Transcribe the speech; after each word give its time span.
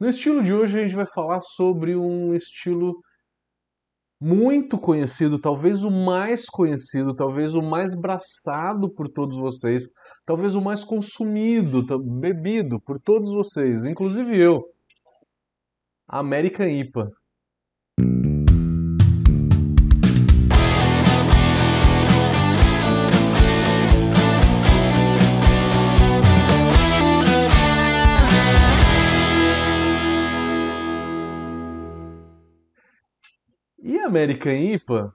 No 0.00 0.08
estilo 0.08 0.42
de 0.42 0.54
hoje 0.54 0.78
a 0.78 0.82
gente 0.82 0.96
vai 0.96 1.04
falar 1.04 1.42
sobre 1.42 1.94
um 1.94 2.34
estilo 2.34 3.02
muito 4.18 4.78
conhecido, 4.78 5.38
talvez 5.38 5.84
o 5.84 5.90
mais 5.90 6.46
conhecido, 6.46 7.14
talvez 7.14 7.54
o 7.54 7.60
mais 7.60 7.98
braçado 8.00 8.90
por 8.94 9.10
todos 9.10 9.36
vocês, 9.36 9.82
talvez 10.24 10.54
o 10.54 10.62
mais 10.62 10.82
consumido, 10.84 11.82
bebido 12.18 12.80
por 12.80 12.98
todos 12.98 13.30
vocês, 13.30 13.84
inclusive 13.84 14.38
eu. 14.38 14.62
American 16.08 16.66
IPA. 16.66 17.10
E 33.90 33.98
a 33.98 34.06
American 34.06 34.52
IPA 34.52 35.12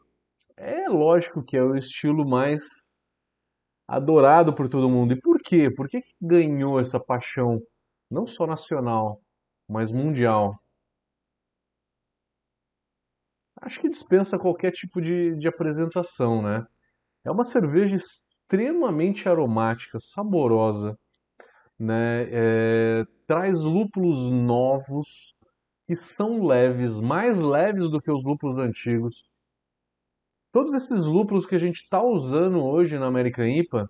é 0.57 0.89
lógico 0.89 1.41
que 1.41 1.55
é 1.55 1.63
o 1.63 1.77
estilo 1.77 2.27
mais 2.27 2.61
adorado 3.88 4.53
por 4.53 4.67
todo 4.67 4.89
mundo. 4.89 5.13
E 5.13 5.21
por 5.21 5.39
quê? 5.39 5.73
Por 5.73 5.88
que 5.88 6.03
ganhou 6.21 6.77
essa 6.77 6.99
paixão 6.99 7.61
não 8.11 8.27
só 8.27 8.45
nacional, 8.45 9.21
mas 9.66 9.93
mundial? 9.93 10.59
Acho 13.61 13.80
que 13.80 13.88
dispensa 13.88 14.38
qualquer 14.38 14.73
tipo 14.73 15.02
de, 15.02 15.38
de 15.38 15.47
apresentação, 15.47 16.41
né? 16.41 16.61
É 17.23 17.31
uma 17.31 17.45
cerveja 17.45 17.95
extremamente 17.95 19.30
aromática, 19.30 19.99
saborosa, 20.02 20.99
né? 21.80 22.27
É, 22.30 23.05
traz 23.25 23.63
lúpulos 23.63 24.30
novos, 24.30 25.34
que 25.85 25.95
são 25.95 26.45
leves, 26.45 26.99
mais 26.99 27.41
leves 27.41 27.89
do 27.89 28.02
que 28.02 28.11
os 28.11 28.23
lúpulos 28.23 28.58
antigos. 28.58 29.30
Todos 30.52 30.73
esses 30.73 31.05
lúpulos 31.05 31.45
que 31.45 31.55
a 31.55 31.59
gente 31.59 31.83
está 31.83 32.02
usando 32.02 32.64
hoje 32.64 32.97
na 32.97 33.05
American 33.05 33.45
IPA 33.45 33.89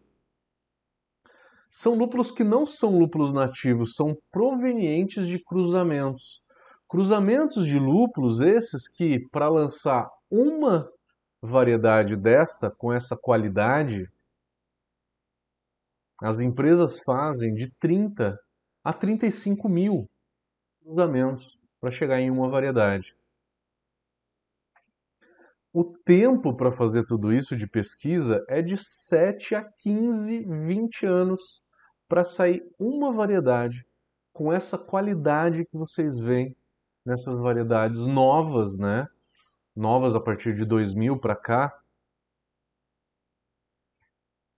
são 1.71 1.95
lúpulos 1.95 2.31
que 2.31 2.43
não 2.43 2.66
são 2.66 2.97
lúpulos 2.97 3.33
nativos, 3.33 3.95
são 3.95 4.17
provenientes 4.31 5.27
de 5.27 5.38
cruzamentos. 5.38 6.43
Cruzamentos 6.88 7.66
de 7.66 7.77
lúpulos 7.77 8.39
esses 8.39 8.88
que, 8.88 9.27
para 9.29 9.49
lançar 9.49 10.09
uma 10.29 10.89
variedade 11.41 12.16
dessa, 12.16 12.71
com 12.71 12.91
essa 12.91 13.16
qualidade, 13.16 14.09
as 16.21 16.39
empresas 16.39 16.99
fazem 16.99 17.53
de 17.53 17.71
30 17.79 18.39
a 18.83 18.93
35 18.93 19.67
mil 19.67 20.09
cruzamentos 20.81 21.59
para 21.86 21.91
chegar 21.91 22.19
em 22.19 22.31
uma 22.31 22.50
variedade. 22.50 23.16
O 25.72 25.83
tempo 25.83 26.52
para 26.58 26.72
fazer 26.72 27.05
tudo 27.05 27.31
isso 27.31 27.55
de 27.55 27.67
pesquisa 27.67 28.44
é 28.50 28.59
de 28.59 28.75
7 28.75 29.53
a 29.53 29.64
15, 29.64 30.45
20 30.45 31.06
anos 31.06 31.61
para 32.08 32.23
sair 32.23 32.63
uma 32.80 33.13
variedade 33.13 33.86
com 34.33 34.52
essa 34.52 34.80
qualidade 34.80 35.63
que 35.66 35.78
vocês 35.78 36.17
veem 36.17 36.58
nessas 37.06 37.38
variedades 37.38 38.03
novas, 38.03 38.80
né? 38.80 39.08
Novas 39.75 40.16
a 40.16 40.19
partir 40.19 40.56
de 40.56 40.66
2000 40.66 41.19
para 41.19 41.36
cá. 41.36 41.80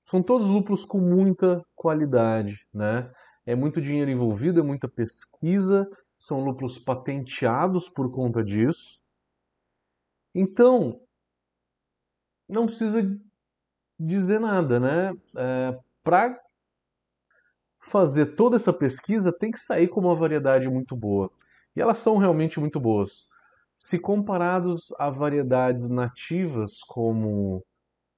São 0.02 0.23
todos 0.23 0.48
lúpulos 0.48 0.86
com 0.86 1.02
muita 1.02 1.61
qualidade, 1.75 2.66
né? 2.73 3.11
É 3.45 3.53
muito 3.53 3.81
dinheiro 3.81 4.09
envolvido, 4.09 4.61
é 4.61 4.64
muita 4.64 4.88
pesquisa 4.88 5.86
são 6.17 6.43
lúpulos 6.43 6.79
patenteados 6.79 7.87
por 7.87 8.11
conta 8.11 8.43
disso. 8.43 8.99
Então, 10.33 10.99
não 12.49 12.65
precisa 12.65 13.03
dizer 13.99 14.39
nada, 14.39 14.80
né? 14.80 15.15
É, 15.36 15.80
Para 16.03 16.42
fazer 17.77 18.36
toda 18.36 18.55
essa 18.55 18.73
pesquisa, 18.73 19.31
tem 19.31 19.52
que 19.52 19.59
sair 19.59 19.87
com 19.87 20.02
uma 20.02 20.15
variedade 20.15 20.67
muito 20.67 20.95
boa. 20.95 21.31
E 21.75 21.81
elas 21.81 21.99
são 21.99 22.17
realmente 22.17 22.59
muito 22.59 22.80
boas. 22.80 23.27
Se 23.77 23.99
comparados 23.99 24.92
a 24.97 25.11
variedades 25.11 25.87
nativas 25.87 26.80
como 26.80 27.63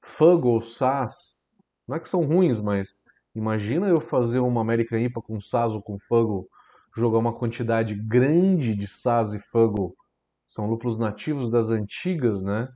Fug 0.02 0.48
ou 0.48 0.62
Sass, 0.62 1.46
não 1.86 1.98
é 1.98 2.00
que 2.00 2.08
são 2.08 2.24
ruins, 2.26 2.62
mas 2.62 3.04
imagina 3.36 3.88
eu 3.88 4.00
fazer 4.00 4.40
uma 4.40 4.62
American 4.62 5.00
IPA 5.00 5.22
com 5.22 5.42
Sass 5.42 5.74
ou 5.74 5.82
com 5.82 6.00
Fuggle 6.00 6.48
jogar 6.96 7.20
uma 7.20 7.34
quantidade 7.34 7.96
grande 7.96 8.76
de 8.76 8.88
Saz 8.88 9.34
e 9.34 9.40
Fuggle, 9.40 9.96
são 10.44 10.70
lúpulos 10.70 10.98
nativos 10.98 11.52
das 11.52 11.70
antigas, 11.70 12.44
né? 12.44 12.68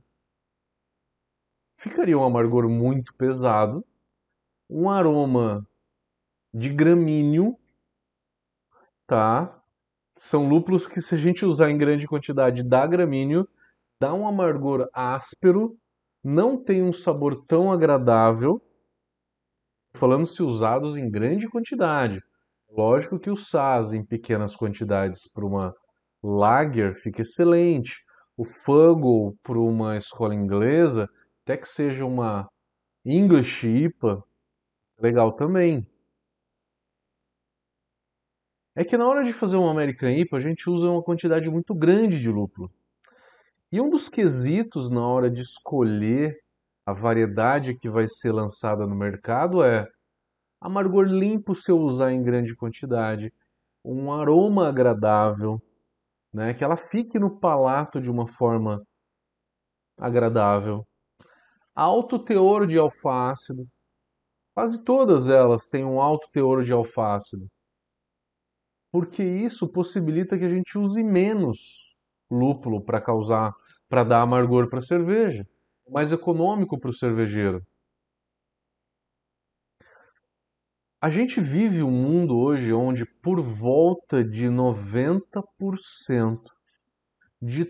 Ficaria 1.76 2.16
um 2.16 2.24
amargor 2.24 2.68
muito 2.68 3.14
pesado, 3.14 3.84
um 4.70 4.88
aroma 4.88 5.66
de 6.52 6.70
gramíneo, 6.70 7.58
tá? 9.06 9.60
São 10.16 10.48
lúpulos 10.48 10.86
que 10.86 11.00
se 11.00 11.14
a 11.14 11.18
gente 11.18 11.44
usar 11.44 11.70
em 11.70 11.76
grande 11.76 12.06
quantidade 12.06 12.62
dá 12.62 12.86
gramíneo, 12.86 13.48
dá 14.00 14.14
um 14.14 14.26
amargor 14.26 14.88
áspero, 14.92 15.76
não 16.22 16.56
tem 16.56 16.82
um 16.82 16.92
sabor 16.92 17.44
tão 17.44 17.72
agradável, 17.72 18.62
falando 19.94 20.26
se 20.26 20.42
usados 20.42 20.96
em 20.96 21.10
grande 21.10 21.48
quantidade. 21.48 22.22
Lógico 22.76 23.20
que 23.20 23.30
o 23.30 23.36
SAS 23.36 23.92
em 23.92 24.04
pequenas 24.04 24.56
quantidades 24.56 25.30
para 25.32 25.46
uma 25.46 25.72
lager 26.20 26.96
fica 26.96 27.22
excelente. 27.22 28.02
O 28.36 28.44
Fuggle 28.44 29.36
para 29.44 29.60
uma 29.60 29.96
escola 29.96 30.34
inglesa, 30.34 31.08
até 31.44 31.56
que 31.56 31.68
seja 31.68 32.04
uma 32.04 32.48
English 33.04 33.64
IPA, 33.64 34.24
legal 34.98 35.32
também. 35.32 35.86
É 38.74 38.84
que 38.84 38.96
na 38.96 39.06
hora 39.06 39.22
de 39.22 39.32
fazer 39.32 39.56
uma 39.56 39.70
American 39.70 40.10
IPA, 40.10 40.36
a 40.36 40.40
gente 40.40 40.68
usa 40.68 40.90
uma 40.90 41.02
quantidade 41.02 41.48
muito 41.48 41.76
grande 41.76 42.20
de 42.20 42.28
lúpulo. 42.28 42.68
E 43.70 43.80
um 43.80 43.88
dos 43.88 44.08
quesitos 44.08 44.90
na 44.90 45.06
hora 45.06 45.30
de 45.30 45.42
escolher 45.42 46.36
a 46.84 46.92
variedade 46.92 47.78
que 47.78 47.88
vai 47.88 48.08
ser 48.08 48.32
lançada 48.32 48.84
no 48.84 48.96
mercado 48.96 49.62
é 49.62 49.86
Amargor 50.64 51.04
limpo 51.04 51.54
se 51.54 51.70
eu 51.70 51.78
usar 51.78 52.10
em 52.10 52.22
grande 52.22 52.56
quantidade. 52.56 53.30
Um 53.84 54.10
aroma 54.10 54.66
agradável, 54.66 55.60
né? 56.32 56.54
que 56.54 56.64
ela 56.64 56.74
fique 56.74 57.18
no 57.18 57.38
palato 57.38 58.00
de 58.00 58.10
uma 58.10 58.26
forma 58.26 58.82
agradável. 59.98 60.82
Alto 61.74 62.18
teor 62.18 62.66
de 62.66 62.78
alfácido. 62.78 63.66
Quase 64.54 64.82
todas 64.82 65.28
elas 65.28 65.68
têm 65.68 65.84
um 65.84 66.00
alto 66.00 66.30
teor 66.32 66.64
de 66.64 66.72
alfácido. 66.72 67.46
Porque 68.90 69.22
isso 69.22 69.70
possibilita 69.70 70.38
que 70.38 70.44
a 70.44 70.48
gente 70.48 70.78
use 70.78 71.04
menos 71.04 71.94
lúpulo 72.30 72.82
para 72.82 73.02
causar, 73.02 73.52
para 73.86 74.02
dar 74.02 74.22
amargor 74.22 74.70
para 74.70 74.78
a 74.78 74.82
cerveja. 74.82 75.46
Mais 75.90 76.10
econômico 76.10 76.80
para 76.80 76.88
o 76.88 76.94
cervejeiro. 76.94 77.60
A 81.04 81.10
gente 81.10 81.38
vive 81.38 81.82
um 81.82 81.90
mundo 81.90 82.34
hoje 82.34 82.72
onde 82.72 83.04
por 83.04 83.38
volta 83.38 84.24
de 84.24 84.46
90% 84.46 86.50
de 87.42 87.66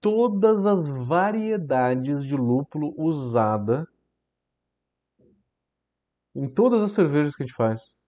todas 0.00 0.66
as 0.66 0.86
variedades 0.86 2.24
de 2.24 2.36
lúpulo 2.36 2.94
usada 2.96 3.88
em 6.32 6.48
todas 6.48 6.80
as 6.80 6.92
cervejas 6.92 7.34
que 7.34 7.42
a 7.42 7.46
gente 7.46 7.56
faz 7.56 7.98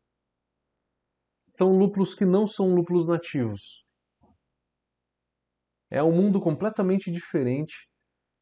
são 1.40 1.76
lúpulos 1.76 2.14
que 2.14 2.24
não 2.24 2.46
são 2.46 2.72
lúpulos 2.72 3.08
nativos. 3.08 3.84
É 5.90 6.00
um 6.04 6.12
mundo 6.12 6.40
completamente 6.40 7.10
diferente 7.10 7.90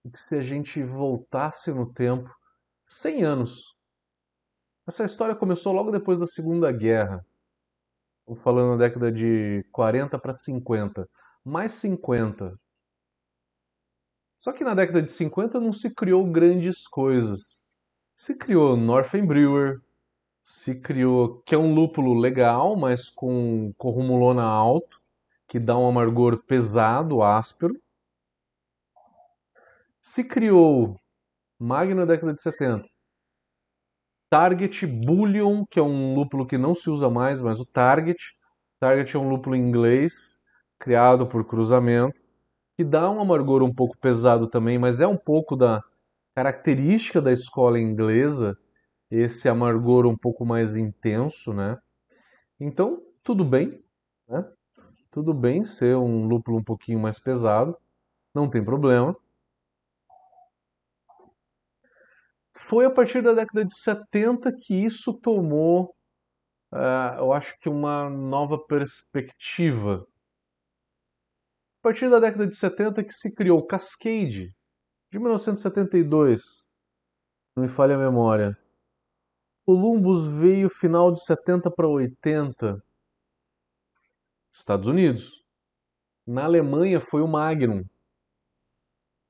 do 0.04 0.10
que 0.10 0.18
se 0.18 0.36
a 0.36 0.42
gente 0.42 0.82
voltasse 0.82 1.72
no 1.72 1.90
tempo 1.90 2.28
100 2.84 3.24
anos 3.24 3.79
essa 4.90 5.04
história 5.04 5.36
começou 5.36 5.72
logo 5.72 5.92
depois 5.92 6.18
da 6.18 6.26
Segunda 6.26 6.72
Guerra. 6.72 7.24
Estou 8.22 8.34
falando 8.34 8.70
na 8.72 8.76
década 8.76 9.12
de 9.12 9.64
40 9.70 10.18
para 10.18 10.34
50. 10.34 11.08
Mais 11.44 11.72
50. 11.74 12.58
Só 14.36 14.52
que 14.52 14.64
na 14.64 14.74
década 14.74 15.00
de 15.00 15.12
50 15.12 15.60
não 15.60 15.72
se 15.72 15.94
criou 15.94 16.26
grandes 16.28 16.88
coisas. 16.88 17.62
Se 18.16 18.34
criou 18.34 18.76
Northern 18.76 19.28
Brewer, 19.28 19.80
se 20.42 20.80
criou, 20.80 21.40
que 21.42 21.54
é 21.54 21.58
um 21.58 21.72
lúpulo 21.72 22.12
legal, 22.12 22.74
mas 22.74 23.08
com 23.08 23.72
corrumulona 23.78 24.42
alto, 24.42 25.00
que 25.46 25.60
dá 25.60 25.78
um 25.78 25.88
amargor 25.88 26.42
pesado, 26.46 27.22
áspero. 27.22 27.74
Se 30.02 30.24
criou 30.26 30.98
Magno 31.56 31.94
na 31.94 32.04
década 32.06 32.34
de 32.34 32.42
70, 32.42 32.88
Target 34.30 34.86
Bullion, 34.86 35.64
que 35.68 35.80
é 35.80 35.82
um 35.82 36.14
lúpulo 36.14 36.46
que 36.46 36.56
não 36.56 36.74
se 36.74 36.88
usa 36.88 37.10
mais, 37.10 37.40
mas 37.40 37.60
o 37.60 37.66
Target. 37.66 38.16
Target 38.78 39.16
é 39.16 39.18
um 39.18 39.28
lúpulo 39.28 39.56
inglês, 39.56 40.38
criado 40.78 41.26
por 41.26 41.44
cruzamento, 41.44 42.20
que 42.78 42.84
dá 42.84 43.10
um 43.10 43.20
amargor 43.20 43.62
um 43.62 43.74
pouco 43.74 43.98
pesado 43.98 44.46
também, 44.48 44.78
mas 44.78 45.00
é 45.00 45.06
um 45.06 45.16
pouco 45.16 45.56
da 45.56 45.82
característica 46.34 47.20
da 47.20 47.32
escola 47.32 47.78
inglesa, 47.80 48.56
esse 49.10 49.48
amargor 49.48 50.06
um 50.06 50.16
pouco 50.16 50.46
mais 50.46 50.76
intenso, 50.76 51.52
né? 51.52 51.76
Então, 52.60 53.02
tudo 53.24 53.44
bem, 53.44 53.82
né? 54.28 54.44
Tudo 55.10 55.34
bem 55.34 55.64
ser 55.64 55.96
um 55.96 56.26
lúpulo 56.26 56.58
um 56.58 56.64
pouquinho 56.64 57.00
mais 57.00 57.18
pesado, 57.18 57.76
não 58.34 58.48
tem 58.48 58.64
problema. 58.64 59.16
Foi 62.70 62.86
a 62.86 62.90
partir 62.90 63.20
da 63.20 63.32
década 63.32 63.64
de 63.64 63.76
70 63.76 64.56
que 64.56 64.72
isso 64.72 65.12
tomou, 65.12 65.92
uh, 66.72 67.18
eu 67.18 67.32
acho 67.32 67.58
que 67.58 67.68
uma 67.68 68.08
nova 68.08 68.64
perspectiva. 68.64 70.06
A 71.80 71.82
partir 71.82 72.08
da 72.08 72.20
década 72.20 72.46
de 72.46 72.54
70 72.54 73.02
que 73.02 73.12
se 73.12 73.34
criou 73.34 73.58
o 73.58 73.66
Cascade, 73.66 74.54
de 75.10 75.18
1972, 75.18 76.70
não 77.56 77.64
me 77.64 77.68
falha 77.68 77.96
a 77.96 77.98
memória. 77.98 78.56
Columbus 79.66 80.28
veio 80.40 80.70
final 80.70 81.10
de 81.10 81.24
70 81.24 81.72
para 81.72 81.88
80, 81.88 82.80
Estados 84.54 84.86
Unidos. 84.86 85.44
Na 86.24 86.44
Alemanha 86.44 87.00
foi 87.00 87.20
o 87.20 87.26
Magnum. 87.26 87.82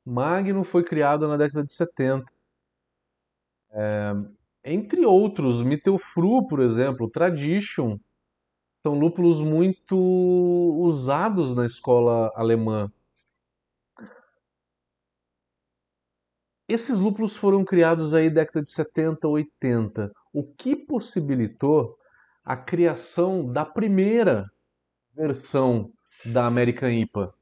Magnum 0.04 0.62
foi 0.62 0.84
criado 0.84 1.26
na 1.26 1.38
década 1.38 1.64
de 1.64 1.72
70. 1.72 2.39
É, 3.72 4.12
entre 4.64 5.06
outros, 5.06 5.62
Mittelfru, 5.62 6.46
por 6.46 6.60
exemplo, 6.60 7.10
Tradition, 7.10 7.98
são 8.84 8.98
lúpulos 8.98 9.42
muito 9.42 9.96
usados 9.96 11.54
na 11.54 11.66
escola 11.66 12.32
alemã. 12.34 12.90
Esses 16.68 17.00
lúpulos 17.00 17.36
foram 17.36 17.64
criados 17.64 18.14
aí 18.14 18.30
década 18.30 18.62
de 18.62 18.70
70, 18.70 19.26
80, 19.26 20.12
o 20.32 20.44
que 20.44 20.76
possibilitou 20.76 21.98
a 22.44 22.56
criação 22.56 23.44
da 23.44 23.64
primeira 23.64 24.50
versão 25.12 25.92
da 26.24 26.46
American 26.46 26.90
IPA, 26.90 27.34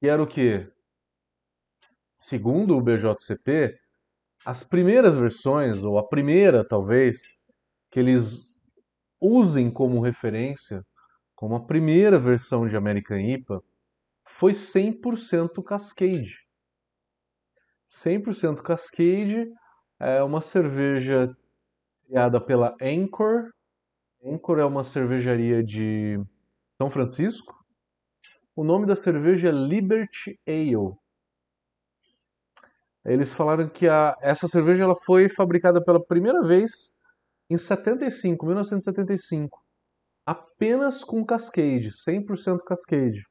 que 0.00 0.08
era 0.08 0.22
o 0.22 0.26
quê? 0.26 0.72
Segundo 2.12 2.76
o 2.76 2.80
BJCP, 2.80 3.78
as 4.46 4.62
primeiras 4.62 5.16
versões, 5.16 5.84
ou 5.84 5.98
a 5.98 6.06
primeira 6.06 6.64
talvez, 6.64 7.18
que 7.90 7.98
eles 7.98 8.44
usem 9.20 9.68
como 9.68 10.00
referência, 10.00 10.84
como 11.34 11.56
a 11.56 11.66
primeira 11.66 12.16
versão 12.16 12.68
de 12.68 12.76
American 12.76 13.18
IPA, 13.18 13.60
foi 14.38 14.52
100% 14.52 15.60
Cascade. 15.64 16.36
100% 17.88 18.62
Cascade 18.62 19.50
é 19.98 20.22
uma 20.22 20.40
cerveja 20.40 21.28
criada 22.06 22.40
pela 22.40 22.76
Anchor. 22.80 23.50
Anchor 24.24 24.60
é 24.60 24.64
uma 24.64 24.84
cervejaria 24.84 25.60
de 25.60 26.20
São 26.80 26.88
Francisco. 26.88 27.52
O 28.54 28.62
nome 28.62 28.86
da 28.86 28.94
cerveja 28.94 29.48
é 29.48 29.52
Liberty 29.52 30.38
Ale. 30.46 30.94
Eles 33.06 33.32
falaram 33.32 33.68
que 33.68 33.88
a, 33.88 34.16
essa 34.20 34.48
cerveja 34.48 34.82
ela 34.82 34.96
foi 34.96 35.28
fabricada 35.28 35.82
pela 35.82 36.04
primeira 36.04 36.42
vez 36.42 36.92
em 37.48 37.56
75, 37.56 38.44
1975. 38.44 39.62
Apenas 40.26 41.04
com 41.04 41.24
Cascade, 41.24 41.90
100% 41.92 42.58
Cascade. 42.66 43.22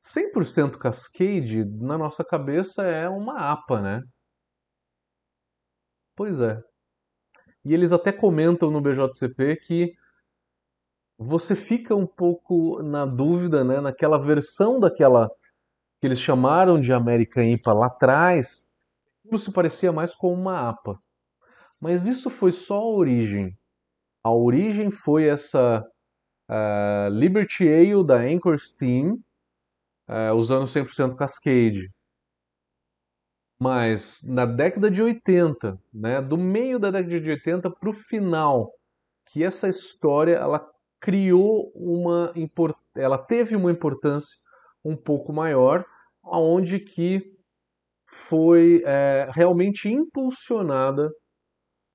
100% 0.00 0.78
Cascade, 0.78 1.64
na 1.64 1.98
nossa 1.98 2.24
cabeça, 2.24 2.84
é 2.84 3.08
uma 3.08 3.50
APA, 3.52 3.80
né? 3.80 4.00
Pois 6.16 6.40
é. 6.40 6.60
E 7.64 7.74
eles 7.74 7.92
até 7.92 8.12
comentam 8.12 8.70
no 8.70 8.80
BJCP 8.80 9.56
que 9.56 9.94
você 11.18 11.56
fica 11.56 11.94
um 11.96 12.06
pouco 12.06 12.82
na 12.82 13.04
dúvida, 13.04 13.64
né, 13.64 13.80
naquela 13.80 14.18
versão 14.18 14.78
daquela 14.78 15.28
que 16.00 16.06
eles 16.06 16.20
chamaram 16.20 16.80
de 16.80 16.92
American 16.92 17.44
IPA 17.44 17.72
lá 17.72 17.86
atrás, 17.86 18.68
aquilo 19.24 19.38
se 19.38 19.52
parecia 19.52 19.92
mais 19.92 20.14
com 20.14 20.32
uma 20.32 20.68
APA. 20.68 20.98
Mas 21.80 22.06
isso 22.06 22.30
foi 22.30 22.52
só 22.52 22.78
a 22.78 22.86
origem. 22.86 23.56
A 24.22 24.32
origem 24.32 24.90
foi 24.90 25.26
essa 25.26 25.84
uh, 26.50 27.08
Liberty 27.10 27.68
Ale 27.68 28.04
da 28.04 28.16
Anchor 28.16 28.58
Steam, 28.58 29.18
uh, 30.08 30.34
usando 30.34 30.66
100% 30.66 31.14
Cascade. 31.14 31.90
Mas 33.60 34.22
na 34.26 34.44
década 34.44 34.90
de 34.90 35.02
80, 35.02 35.78
né, 35.92 36.20
do 36.20 36.36
meio 36.36 36.78
da 36.78 36.90
década 36.90 37.20
de 37.20 37.30
80 37.30 37.70
para 37.70 37.90
o 37.90 37.94
final, 37.94 38.72
que 39.26 39.44
essa 39.44 39.68
história 39.68 40.36
ela 40.36 40.70
criou 41.00 41.70
uma 41.74 42.32
ela 42.96 43.18
teve 43.18 43.54
uma 43.54 43.70
importância 43.70 44.38
um 44.84 44.96
pouco 44.96 45.32
maior 45.32 45.84
aonde 46.22 46.78
que 46.80 47.22
foi 48.06 48.82
é, 48.84 49.30
realmente 49.32 49.88
impulsionada 49.88 51.10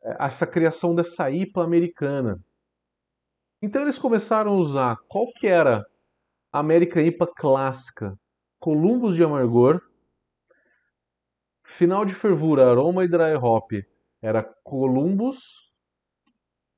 é, 0.03 0.25
essa 0.25 0.45
criação 0.45 0.95
dessa 0.95 1.29
IPA 1.29 1.63
americana. 1.63 2.43
Então 3.61 3.81
eles 3.81 3.99
começaram 3.99 4.51
a 4.51 4.57
usar 4.57 4.97
qual 5.07 5.31
que 5.33 5.47
era 5.47 5.85
a 6.51 6.59
América 6.59 7.01
IPA 7.01 7.27
clássica, 7.35 8.17
Columbus 8.59 9.15
de 9.15 9.23
amargor, 9.23 9.81
final 11.65 12.03
de 12.03 12.15
fervura, 12.15 12.69
aroma 12.69 13.03
e 13.03 13.07
dry 13.07 13.35
hop 13.35 13.71
era 14.21 14.43
Columbus. 14.63 15.71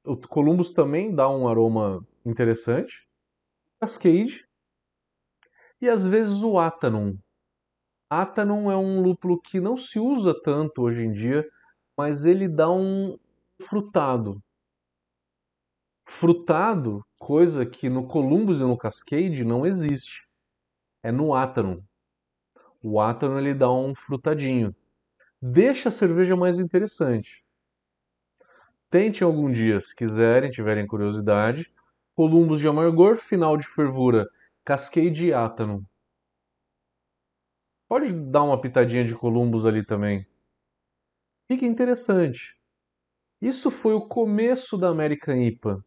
O 0.06 0.16
Columbus 0.16 0.74
também 0.74 1.14
dá 1.14 1.30
um 1.30 1.48
aroma 1.48 2.06
interessante. 2.25 3.07
Cascade. 3.80 4.48
E 5.81 5.89
às 5.89 6.06
vezes 6.07 6.44
o 6.44 6.60
Atanon, 6.60 7.16
Atanon 8.13 8.69
é 8.69 8.75
um 8.75 9.01
lúpulo 9.01 9.42
que 9.42 9.62
não 9.62 9.78
se 9.78 9.98
usa 9.98 10.36
tanto 10.44 10.81
hoje 10.81 11.01
em 11.01 11.13
dia, 11.13 11.50
mas 11.98 12.25
ele 12.25 12.50
dá 12.50 12.69
um 12.69 13.18
frutado. 13.62 14.44
Frutado, 16.06 17.06
coisa 17.18 17.66
que 17.66 17.89
no 17.89 18.06
Columbus 18.06 18.60
e 18.60 18.63
no 18.63 18.78
Cascade 18.78 19.45
não 19.45 19.66
existe. 19.66 20.28
É 21.02 21.09
no 21.09 21.33
Atanon. 21.33 21.80
O 22.83 23.00
Atanon 23.00 23.40
ele 23.40 23.54
dá 23.54 23.71
um 23.71 23.95
frutadinho. 23.95 24.76
Deixa 25.42 25.88
a 25.88 25.92
cerveja 25.92 26.35
mais 26.35 26.59
interessante. 26.59 27.45
Tente 28.90 29.23
algum 29.23 29.50
dia, 29.50 29.80
se 29.80 29.95
quiserem, 29.95 30.52
tiverem 30.52 30.85
curiosidade. 30.85 31.73
Columbus 32.14 32.59
de 32.59 32.68
amargor, 32.68 33.16
final 33.16 33.56
de 33.56 33.66
fervura, 33.66 34.28
Cascade 34.63 35.33
Atanon. 35.33 35.81
Pode 37.89 38.13
dar 38.13 38.44
uma 38.44 38.61
pitadinha 38.61 39.03
de 39.03 39.15
Columbus 39.15 39.65
ali 39.65 39.85
também. 39.85 40.25
Fica 41.51 41.65
interessante. 41.65 42.56
Isso 43.41 43.71
foi 43.71 43.94
o 43.94 44.07
começo 44.07 44.77
da 44.77 44.89
American 44.89 45.35
IPA. 45.35 45.83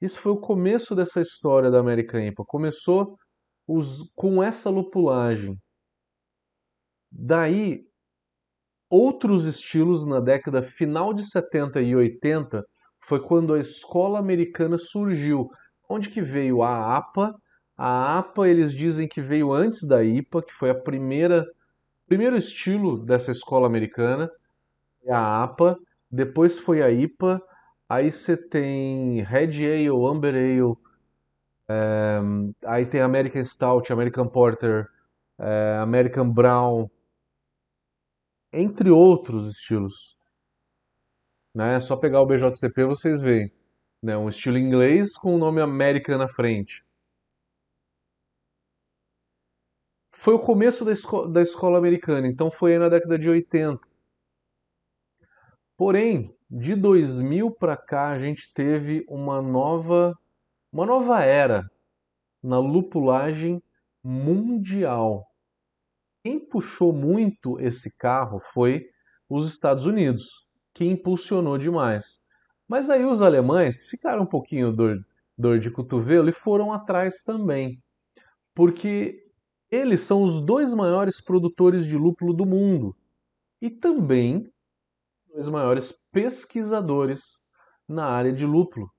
Isso 0.00 0.20
foi 0.20 0.32
o 0.32 0.40
começo 0.40 0.94
dessa 0.94 1.20
história 1.20 1.70
da 1.70 1.78
American 1.78 2.20
IPA. 2.20 2.44
Começou 2.46 3.16
os, 3.66 4.10
com 4.16 4.42
essa 4.42 4.70
lupulagem. 4.70 5.54
Daí, 7.12 7.84
outros 8.90 9.44
estilos 9.44 10.06
na 10.06 10.18
década 10.18 10.62
final 10.62 11.12
de 11.12 11.28
70 11.30 11.82
e 11.82 11.94
80 11.94 12.64
foi 13.04 13.22
quando 13.22 13.54
a 13.54 13.60
escola 13.60 14.18
americana 14.18 14.78
surgiu. 14.78 15.46
Onde 15.88 16.10
que 16.10 16.22
veio 16.22 16.62
a 16.62 16.96
APA 16.96 17.34
a 17.78 18.18
APA 18.18 18.48
eles 18.48 18.74
dizem 18.74 19.06
que 19.06 19.22
veio 19.22 19.52
antes 19.52 19.86
da 19.86 20.02
IPA, 20.02 20.42
que 20.42 20.52
foi 20.54 20.70
a 20.70 20.74
primeira 20.74 21.46
primeiro 22.08 22.36
estilo 22.36 22.98
dessa 22.98 23.30
escola 23.30 23.66
americana, 23.66 24.30
é 25.04 25.12
a 25.12 25.42
APA, 25.42 25.78
depois 26.10 26.58
foi 26.58 26.82
a 26.82 26.90
IPA, 26.90 27.40
aí 27.88 28.10
você 28.10 28.36
tem 28.36 29.22
Red 29.22 29.64
Ale, 29.64 29.88
Amber 29.88 30.34
Ale, 30.34 30.74
é, 31.68 32.18
aí 32.66 32.86
tem 32.86 33.02
American 33.02 33.44
Stout, 33.44 33.92
American 33.92 34.26
Porter, 34.26 34.88
é, 35.38 35.78
American 35.82 36.32
Brown, 36.32 36.90
entre 38.52 38.90
outros 38.90 39.46
estilos. 39.46 40.16
Né? 41.54 41.76
É 41.76 41.80
só 41.80 41.94
pegar 41.96 42.22
o 42.22 42.26
BJCP 42.26 42.84
vocês 42.86 43.20
veem. 43.20 43.52
Né? 44.02 44.16
Um 44.16 44.30
estilo 44.30 44.56
inglês 44.56 45.16
com 45.16 45.34
o 45.34 45.38
nome 45.38 45.60
American 45.60 46.16
na 46.16 46.28
frente. 46.28 46.82
Foi 50.18 50.34
o 50.34 50.40
começo 50.40 50.84
da, 50.84 50.90
esco 50.90 51.28
da 51.28 51.40
escola 51.40 51.78
americana, 51.78 52.26
então 52.26 52.50
foi 52.50 52.76
na 52.76 52.88
década 52.88 53.16
de 53.16 53.30
80. 53.30 53.80
Porém, 55.76 56.36
de 56.50 56.74
2000 56.74 57.52
para 57.52 57.76
cá 57.76 58.08
a 58.08 58.18
gente 58.18 58.52
teve 58.52 59.04
uma 59.08 59.40
nova 59.40 60.18
uma 60.72 60.84
nova 60.84 61.22
era 61.22 61.70
na 62.42 62.58
lupulagem 62.58 63.62
mundial. 64.02 65.24
Quem 66.24 66.40
puxou 66.40 66.92
muito 66.92 67.60
esse 67.60 67.96
carro 67.96 68.40
foi 68.52 68.90
os 69.28 69.48
Estados 69.48 69.86
Unidos, 69.86 70.48
que 70.74 70.84
impulsionou 70.84 71.56
demais. 71.56 72.26
Mas 72.66 72.90
aí 72.90 73.04
os 73.04 73.22
alemães 73.22 73.86
ficaram 73.86 74.24
um 74.24 74.26
pouquinho 74.26 74.72
dor, 74.72 74.98
dor 75.38 75.60
de 75.60 75.70
cotovelo 75.70 76.28
e 76.28 76.32
foram 76.32 76.72
atrás 76.72 77.22
também, 77.22 77.80
porque 78.52 79.27
eles 79.70 80.00
são 80.00 80.22
os 80.22 80.40
dois 80.40 80.72
maiores 80.72 81.20
produtores 81.20 81.86
de 81.86 81.96
lúpulo 81.96 82.32
do 82.32 82.46
mundo 82.46 82.96
e 83.60 83.70
também 83.70 84.50
os 85.34 85.48
maiores 85.48 85.92
pesquisadores 86.10 87.46
na 87.86 88.06
área 88.06 88.32
de 88.32 88.46
lúpulo. 88.46 88.90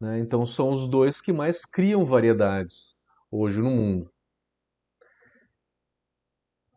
Né? 0.00 0.18
Então 0.18 0.44
são 0.44 0.70
os 0.70 0.88
dois 0.88 1.20
que 1.20 1.32
mais 1.32 1.64
criam 1.64 2.04
variedades 2.04 2.96
hoje 3.30 3.60
no 3.60 3.70
mundo. 3.70 4.12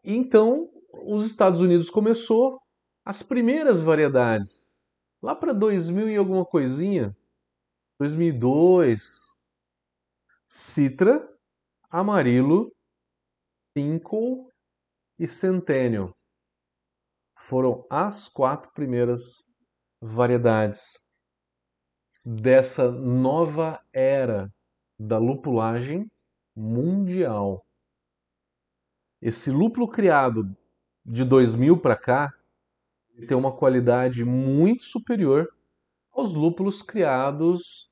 Então 0.04 0.70
os 1.04 1.26
Estados 1.26 1.62
Unidos 1.62 1.90
começou 1.90 2.62
as 3.04 3.22
primeiras 3.22 3.82
variedades 3.82 4.80
lá 5.22 5.36
para 5.36 5.54
2000 5.54 6.10
e 6.10 6.16
alguma 6.16 6.46
coisinha, 6.46 7.16
2002, 8.00 9.26
Citra, 10.48 11.28
Amarilo, 11.90 12.75
Cinco 13.78 14.50
e 15.20 15.28
Centennial 15.28 16.16
foram 17.38 17.86
as 17.90 18.30
quatro 18.30 18.72
primeiras 18.72 19.44
variedades 20.02 20.98
dessa 22.24 22.90
nova 22.90 23.84
era 23.94 24.50
da 24.98 25.18
lupulagem 25.18 26.10
mundial. 26.56 27.66
Esse 29.22 29.52
lúpulo 29.52 29.90
criado 29.90 30.56
de 31.06 31.26
2000 31.26 31.82
para 31.82 31.98
cá 31.98 32.34
tem 33.28 33.36
uma 33.36 33.54
qualidade 33.54 34.24
muito 34.24 34.86
superior 34.86 35.54
aos 36.14 36.34
lúpulos 36.34 36.82
criados 36.82 37.92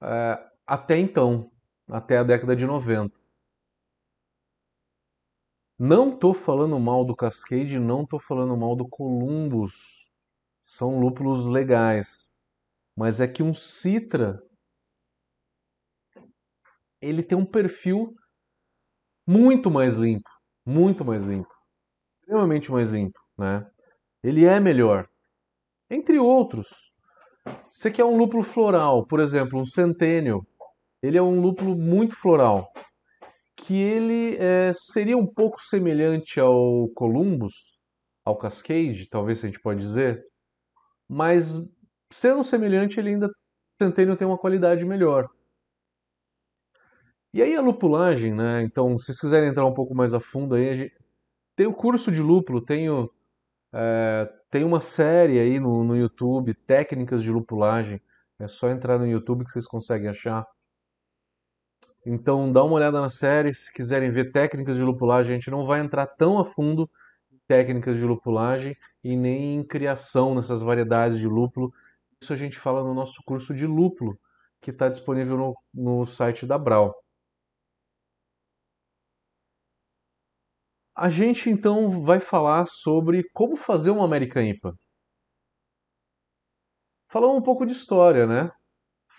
é, 0.00 0.48
até 0.64 0.96
então, 0.96 1.50
até 1.88 2.18
a 2.18 2.22
década 2.22 2.54
de 2.54 2.64
90. 2.64 3.17
Não 5.80 6.12
estou 6.12 6.34
falando 6.34 6.76
mal 6.80 7.04
do 7.04 7.14
Cascade, 7.14 7.78
não 7.78 8.02
estou 8.02 8.18
falando 8.18 8.56
mal 8.56 8.74
do 8.74 8.88
Columbus. 8.88 10.10
São 10.60 10.98
lúpulos 10.98 11.46
legais. 11.46 12.40
Mas 12.96 13.20
é 13.20 13.28
que 13.28 13.44
um 13.44 13.54
Citra 13.54 14.42
ele 17.00 17.22
tem 17.22 17.38
um 17.38 17.46
perfil 17.46 18.12
muito 19.24 19.70
mais 19.70 19.94
limpo, 19.94 20.28
muito 20.66 21.04
mais 21.04 21.24
limpo, 21.24 21.54
extremamente 22.20 22.72
mais 22.72 22.90
limpo, 22.90 23.20
né? 23.38 23.64
Ele 24.20 24.44
é 24.44 24.58
melhor. 24.58 25.08
Entre 25.88 26.18
outros, 26.18 26.92
você 27.68 27.88
quer 27.88 28.04
um 28.04 28.18
lúpulo 28.18 28.42
floral, 28.42 29.06
por 29.06 29.20
exemplo, 29.20 29.60
um 29.60 29.64
Centennial, 29.64 30.44
ele 31.00 31.16
é 31.16 31.22
um 31.22 31.40
lúpulo 31.40 31.76
muito 31.76 32.16
floral 32.16 32.72
que 33.68 33.76
ele 33.76 34.34
é, 34.38 34.72
seria 34.72 35.18
um 35.18 35.26
pouco 35.26 35.60
semelhante 35.60 36.40
ao 36.40 36.88
Columbus, 36.94 37.52
ao 38.24 38.34
Cascade, 38.34 39.06
talvez 39.10 39.44
a 39.44 39.46
gente 39.46 39.60
pode 39.60 39.82
dizer, 39.82 40.24
mas 41.06 41.54
sendo 42.10 42.42
semelhante, 42.42 42.98
ele 42.98 43.10
ainda 43.10 43.30
Centennial 43.78 44.16
tem 44.16 44.26
uma 44.26 44.38
qualidade 44.38 44.86
melhor. 44.86 45.28
E 47.30 47.42
aí 47.42 47.54
a 47.54 47.60
lupulagem, 47.60 48.34
né? 48.34 48.62
Então, 48.62 48.96
se 48.96 49.04
vocês 49.04 49.20
quiserem 49.20 49.50
entrar 49.50 49.66
um 49.66 49.74
pouco 49.74 49.94
mais 49.94 50.14
a 50.14 50.20
fundo 50.20 50.54
aí, 50.54 50.74
gente... 50.74 50.94
tem 51.54 51.66
o 51.66 51.74
curso 51.74 52.10
de 52.10 52.22
lúpulo, 52.22 52.64
tenho, 52.64 53.10
é, 53.70 54.26
tem 54.50 54.64
uma 54.64 54.80
série 54.80 55.38
aí 55.38 55.60
no, 55.60 55.84
no 55.84 55.94
YouTube, 55.94 56.54
técnicas 56.66 57.22
de 57.22 57.30
lupulagem. 57.30 58.00
É 58.40 58.48
só 58.48 58.70
entrar 58.70 58.98
no 58.98 59.06
YouTube 59.06 59.44
que 59.44 59.52
vocês 59.52 59.66
conseguem 59.66 60.08
achar. 60.08 60.46
Então 62.06 62.52
dá 62.52 62.62
uma 62.64 62.74
olhada 62.74 63.00
na 63.00 63.10
série, 63.10 63.52
se 63.54 63.72
quiserem 63.72 64.10
ver 64.10 64.32
técnicas 64.32 64.76
de 64.76 64.82
lupulagem, 64.82 65.32
a 65.32 65.34
gente 65.34 65.50
não 65.50 65.66
vai 65.66 65.80
entrar 65.80 66.06
tão 66.06 66.38
a 66.38 66.44
fundo 66.44 66.88
em 67.32 67.38
técnicas 67.46 67.96
de 67.96 68.04
lupulagem 68.04 68.76
e 69.04 69.16
nem 69.16 69.56
em 69.56 69.64
criação 69.66 70.34
nessas 70.34 70.62
variedades 70.62 71.18
de 71.18 71.26
lúpulo. 71.26 71.72
Isso 72.20 72.32
a 72.32 72.36
gente 72.36 72.58
fala 72.58 72.82
no 72.82 72.94
nosso 72.94 73.22
curso 73.24 73.54
de 73.54 73.66
lúpulo, 73.66 74.18
que 74.60 74.70
está 74.70 74.88
disponível 74.88 75.36
no, 75.36 75.54
no 75.74 76.06
site 76.06 76.46
da 76.46 76.58
Brau. 76.58 76.94
A 80.96 81.08
gente 81.08 81.48
então 81.48 82.02
vai 82.04 82.20
falar 82.20 82.66
sobre 82.66 83.22
como 83.32 83.56
fazer 83.56 83.90
uma 83.90 84.04
American 84.04 84.42
IPA. 84.42 84.74
Falamos 87.10 87.38
um 87.38 87.42
pouco 87.42 87.64
de 87.64 87.72
história, 87.72 88.26
né? 88.26 88.50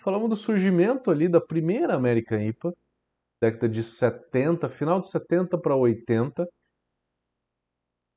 Falamos 0.00 0.30
do 0.30 0.36
surgimento 0.36 1.10
ali 1.10 1.28
da 1.28 1.40
primeira 1.40 1.94
American 1.94 2.40
IPA, 2.40 2.72
década 3.40 3.68
de 3.68 3.82
70, 3.82 4.68
final 4.68 5.00
de 5.00 5.08
70 5.08 5.58
para 5.60 5.76
80. 5.76 6.46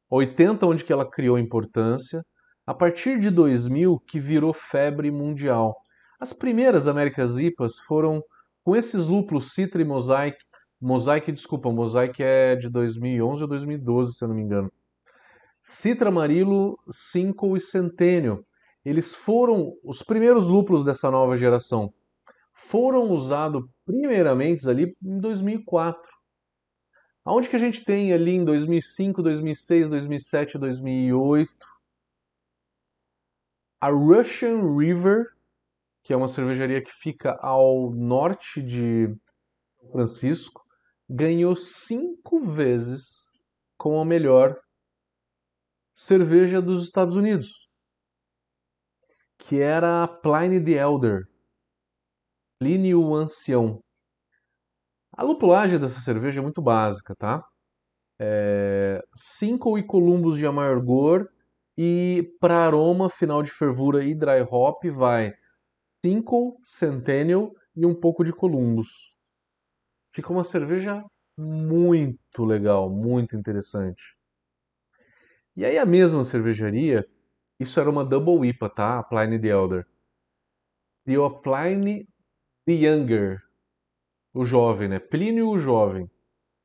80 0.10 0.66
onde 0.66 0.86
que 0.86 0.94
ela 0.94 1.10
criou 1.10 1.38
importância, 1.38 2.24
a 2.66 2.74
partir 2.74 3.20
de 3.20 3.30
2000 3.30 4.00
que 4.08 4.20
virou 4.20 4.54
febre 4.54 5.12
mundial. 5.12 5.76
As 6.20 6.32
primeiras 6.32 6.88
Américas 6.88 7.38
IPAs 7.38 7.80
foram 7.80 8.22
com 8.64 8.76
esses 8.76 9.08
lúpulos 9.08 9.52
Citra 9.52 9.82
e 9.82 9.86
Mosaic. 9.86 10.38
Mosaic, 10.80 11.32
desculpa, 11.32 11.72
Mosaic 11.72 12.22
é 12.24 12.56
de 12.56 12.70
2011 12.70 13.42
ou 13.42 13.48
2012, 13.48 14.14
se 14.14 14.24
eu 14.24 14.30
não 14.30 14.36
me 14.36 14.44
engano. 14.44 14.72
Citra 15.62 16.10
Amarillo, 16.10 16.78
Cinco 16.90 17.58
e 17.58 17.62
Centênio 17.62 18.46
eles 18.86 19.16
foram 19.16 19.78
os 19.84 20.04
primeiros 20.04 20.50
lúpulos 20.50 20.84
dessa 20.84 21.10
nova 21.10 21.38
geração. 21.38 21.94
Foram 22.54 23.12
usados 23.12 23.64
primeiramente 23.86 24.68
ali 24.70 24.96
em 25.02 25.20
2004. 25.20 26.12
Aonde 27.26 27.50
que 27.50 27.56
a 27.56 27.60
gente 27.60 27.86
tem 27.86 28.12
ali 28.12 28.32
em 28.32 28.44
2005, 28.44 29.24
2006, 29.24 29.90
2007, 29.90 30.58
2008? 30.58 31.52
A 33.80 33.90
Russian 33.90 34.78
River, 34.78 35.34
que 36.04 36.12
é 36.12 36.18
uma 36.18 36.28
cervejaria 36.28 36.84
que 36.84 36.92
fica 36.92 37.38
ao 37.42 37.92
norte 37.92 38.62
de 38.62 39.16
São 39.80 39.92
Francisco, 39.92 40.66
ganhou 41.10 41.56
cinco 41.56 42.42
vezes 42.42 43.30
com 43.78 44.00
a 44.00 44.06
melhor 44.06 44.60
cerveja 45.96 46.62
dos 46.62 46.84
Estados 46.84 47.16
Unidos 47.16 47.63
que 49.48 49.60
era 49.62 50.08
Pliny 50.08 50.64
the 50.64 50.72
Elder, 50.72 51.28
Plínio 52.60 53.02
o 53.02 53.14
Ancião. 53.16 53.80
A 55.12 55.22
lupulagem 55.22 55.78
dessa 55.78 56.00
cerveja 56.00 56.40
é 56.40 56.44
muito 56.44 56.62
básica, 56.62 57.14
tá? 57.14 57.44
É, 58.20 59.04
cinco 59.16 59.78
e 59.78 59.86
columbus 59.86 60.38
de 60.38 60.46
amargor 60.46 61.28
e 61.78 62.34
para 62.40 62.66
aroma 62.66 63.10
final 63.10 63.44
de 63.44 63.52
fervura 63.52 64.04
e 64.04 64.16
dry 64.16 64.42
hop 64.50 64.86
vai 64.96 65.34
cinco 66.06 66.58
centennial 66.64 67.52
e 67.76 67.86
um 67.86 67.94
pouco 67.94 68.24
de 68.24 68.32
columbus. 68.32 69.14
Fica 70.16 70.32
uma 70.32 70.46
cerveja 70.46 71.04
muito 71.38 72.46
legal, 72.46 72.90
muito 72.90 73.36
interessante. 73.36 74.16
E 75.56 75.66
aí 75.66 75.78
a 75.78 75.86
mesma 75.86 76.24
cervejaria 76.24 77.06
isso 77.60 77.80
era 77.80 77.90
uma 77.90 78.04
double 78.04 78.48
IPA, 78.48 78.70
tá? 78.70 79.00
A 79.00 79.04
Pliny 79.04 79.40
the 79.40 79.48
Elder. 79.48 79.88
E 81.06 81.18
o 81.18 81.30
Pliny 81.30 82.08
the 82.66 82.74
Younger, 82.74 83.42
o 84.34 84.46
jovem, 84.46 84.88
né? 84.88 85.00
Plínio 85.00 85.50
o 85.50 85.60
jovem, 85.60 86.10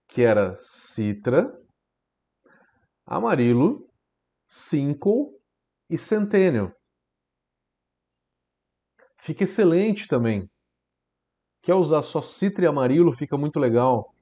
que 0.07 0.23
era 0.23 0.55
Citra, 0.57 1.53
Amarilo, 3.05 3.89
Cinco 4.47 5.39
e 5.91 5.99
Centennial. 5.99 6.73
Fica 9.19 9.45
excelente 9.45 10.07
também. 10.07 10.49
Quer 11.63 11.75
usar 11.75 12.03
só 12.03 12.23
Citra 12.23 12.65
e 12.65 12.69
Amarilo, 12.69 13.13
fica 13.13 13.37
muito 13.37 13.59
legal. 13.59 14.15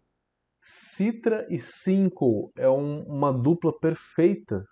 Citra 0.61 1.46
e 1.50 1.58
Cinco 1.58 2.50
é 2.56 2.68
um, 2.68 3.04
uma 3.04 3.32
dupla 3.32 3.78
perfeita 3.78 4.66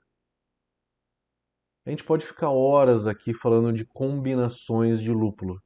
a 1.85 1.91
gente 1.91 2.05
pode 2.05 2.25
ficar 2.25 2.51
horas 2.51 3.07
aqui 3.07 3.35
falando 3.35 3.73
de 3.73 3.85
combinações 3.85 5.01
de 5.01 5.13
lúpulo. 5.13 5.61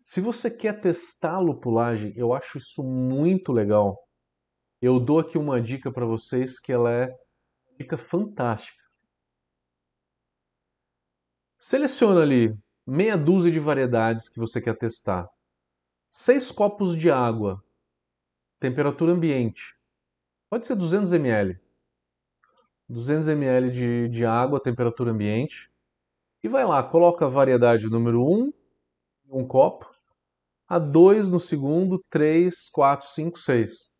Se 0.00 0.20
você 0.20 0.50
quer 0.50 0.80
testar 0.80 1.36
a 1.36 1.40
lupulagem, 1.40 2.12
eu 2.16 2.32
acho 2.32 2.58
isso 2.58 2.82
muito 2.82 3.52
legal. 3.52 3.98
Eu 4.80 5.00
dou 5.00 5.18
aqui 5.18 5.38
uma 5.38 5.60
dica 5.60 5.90
para 5.90 6.06
vocês 6.06 6.60
que 6.60 6.72
ela 6.72 6.92
é 6.92 7.10
dica 7.78 7.96
fantástica. 7.96 8.82
Seleciona 11.58 12.20
ali 12.20 12.54
meia 12.86 13.16
dúzia 13.16 13.50
de 13.50 13.58
variedades 13.58 14.28
que 14.28 14.38
você 14.38 14.60
quer 14.60 14.76
testar. 14.76 15.26
Seis 16.10 16.52
copos 16.52 16.96
de 16.96 17.10
água 17.10 17.64
temperatura 18.60 19.12
ambiente. 19.12 19.76
Pode 20.48 20.66
ser 20.66 20.74
200 20.74 21.12
ml. 21.12 21.60
200 22.88 23.28
ml 23.28 23.70
de, 23.70 24.08
de 24.08 24.24
água, 24.24 24.62
temperatura 24.62 25.10
ambiente. 25.10 25.70
E 26.42 26.48
vai 26.48 26.64
lá, 26.64 26.82
coloca 26.82 27.26
a 27.26 27.28
variedade 27.28 27.88
número 27.88 28.22
1 28.22 28.52
em 29.26 29.32
um 29.32 29.46
copo, 29.46 29.90
a 30.68 30.78
2 30.78 31.28
no 31.30 31.40
segundo, 31.40 32.02
3, 32.10 32.68
4, 32.70 33.06
5, 33.08 33.38
6. 33.38 33.94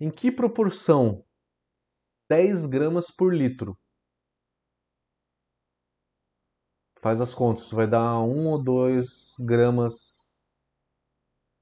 Em 0.00 0.10
que 0.10 0.32
proporção? 0.32 1.24
10 2.28 2.66
gramas 2.66 3.10
por 3.10 3.34
litro. 3.34 3.76
Faz 7.02 7.20
as 7.20 7.34
contas, 7.34 7.70
vai 7.70 7.86
dar 7.86 8.20
1 8.20 8.46
ou 8.46 8.62
2 8.62 9.36
gramas. 9.40 10.32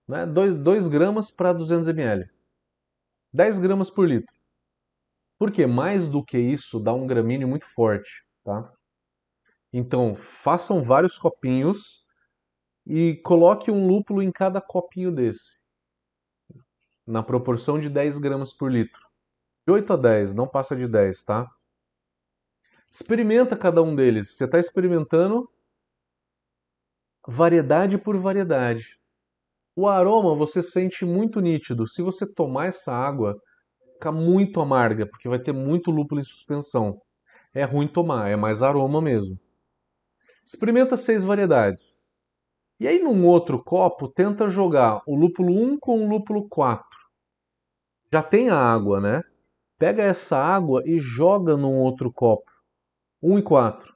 Né? 0.06 0.26
2, 0.26 0.54
2 0.54 0.86
gramas 0.88 1.30
para 1.30 1.52
200 1.52 1.88
ml. 1.88 2.30
10 3.32 3.58
gramas 3.58 3.90
por 3.90 4.06
litro. 4.06 4.39
Porque 5.40 5.66
mais 5.66 6.06
do 6.06 6.22
que 6.22 6.36
isso 6.36 6.78
dá 6.78 6.92
um 6.92 7.06
gramíneo 7.06 7.48
muito 7.48 7.64
forte, 7.64 8.26
tá? 8.44 8.70
Então, 9.72 10.14
façam 10.14 10.82
vários 10.82 11.16
copinhos 11.16 12.04
e 12.86 13.16
coloque 13.24 13.70
um 13.70 13.86
lúpulo 13.86 14.22
em 14.22 14.30
cada 14.30 14.60
copinho 14.60 15.10
desse, 15.10 15.60
na 17.06 17.22
proporção 17.22 17.80
de 17.80 17.88
10 17.88 18.18
gramas 18.18 18.52
por 18.52 18.70
litro. 18.70 19.00
De 19.66 19.72
8 19.72 19.94
a 19.94 19.96
10, 19.96 20.34
não 20.34 20.46
passa 20.46 20.76
de 20.76 20.86
10, 20.86 21.22
tá? 21.22 21.50
Experimenta 22.90 23.56
cada 23.56 23.82
um 23.82 23.96
deles. 23.96 24.36
Você 24.36 24.44
está 24.44 24.58
experimentando 24.58 25.50
variedade 27.26 27.96
por 27.96 28.18
variedade. 28.18 29.00
O 29.74 29.88
aroma 29.88 30.34
você 30.34 30.62
sente 30.62 31.06
muito 31.06 31.40
nítido. 31.40 31.86
Se 31.86 32.02
você 32.02 32.30
tomar 32.30 32.66
essa 32.66 32.92
água, 32.92 33.40
fica 34.00 34.10
muito 34.10 34.62
amarga, 34.62 35.06
porque 35.06 35.28
vai 35.28 35.38
ter 35.38 35.52
muito 35.52 35.90
lúpulo 35.90 36.22
em 36.22 36.24
suspensão. 36.24 37.02
É 37.52 37.64
ruim 37.64 37.86
tomar, 37.86 38.30
é 38.30 38.36
mais 38.36 38.62
aroma 38.62 39.02
mesmo. 39.02 39.38
Experimenta 40.42 40.96
seis 40.96 41.22
variedades. 41.22 42.02
E 42.80 42.88
aí, 42.88 42.98
num 42.98 43.26
outro 43.26 43.62
copo, 43.62 44.08
tenta 44.08 44.48
jogar 44.48 45.02
o 45.06 45.14
lúpulo 45.14 45.52
1 45.52 45.78
com 45.78 46.02
o 46.02 46.08
lúpulo 46.08 46.48
4. 46.48 46.82
Já 48.10 48.22
tem 48.22 48.48
a 48.48 48.56
água, 48.56 49.00
né? 49.00 49.22
Pega 49.78 50.02
essa 50.02 50.38
água 50.38 50.82
e 50.86 50.98
joga 50.98 51.58
num 51.58 51.76
outro 51.76 52.10
copo. 52.10 52.50
1 53.22 53.38
e 53.38 53.42
4. 53.42 53.94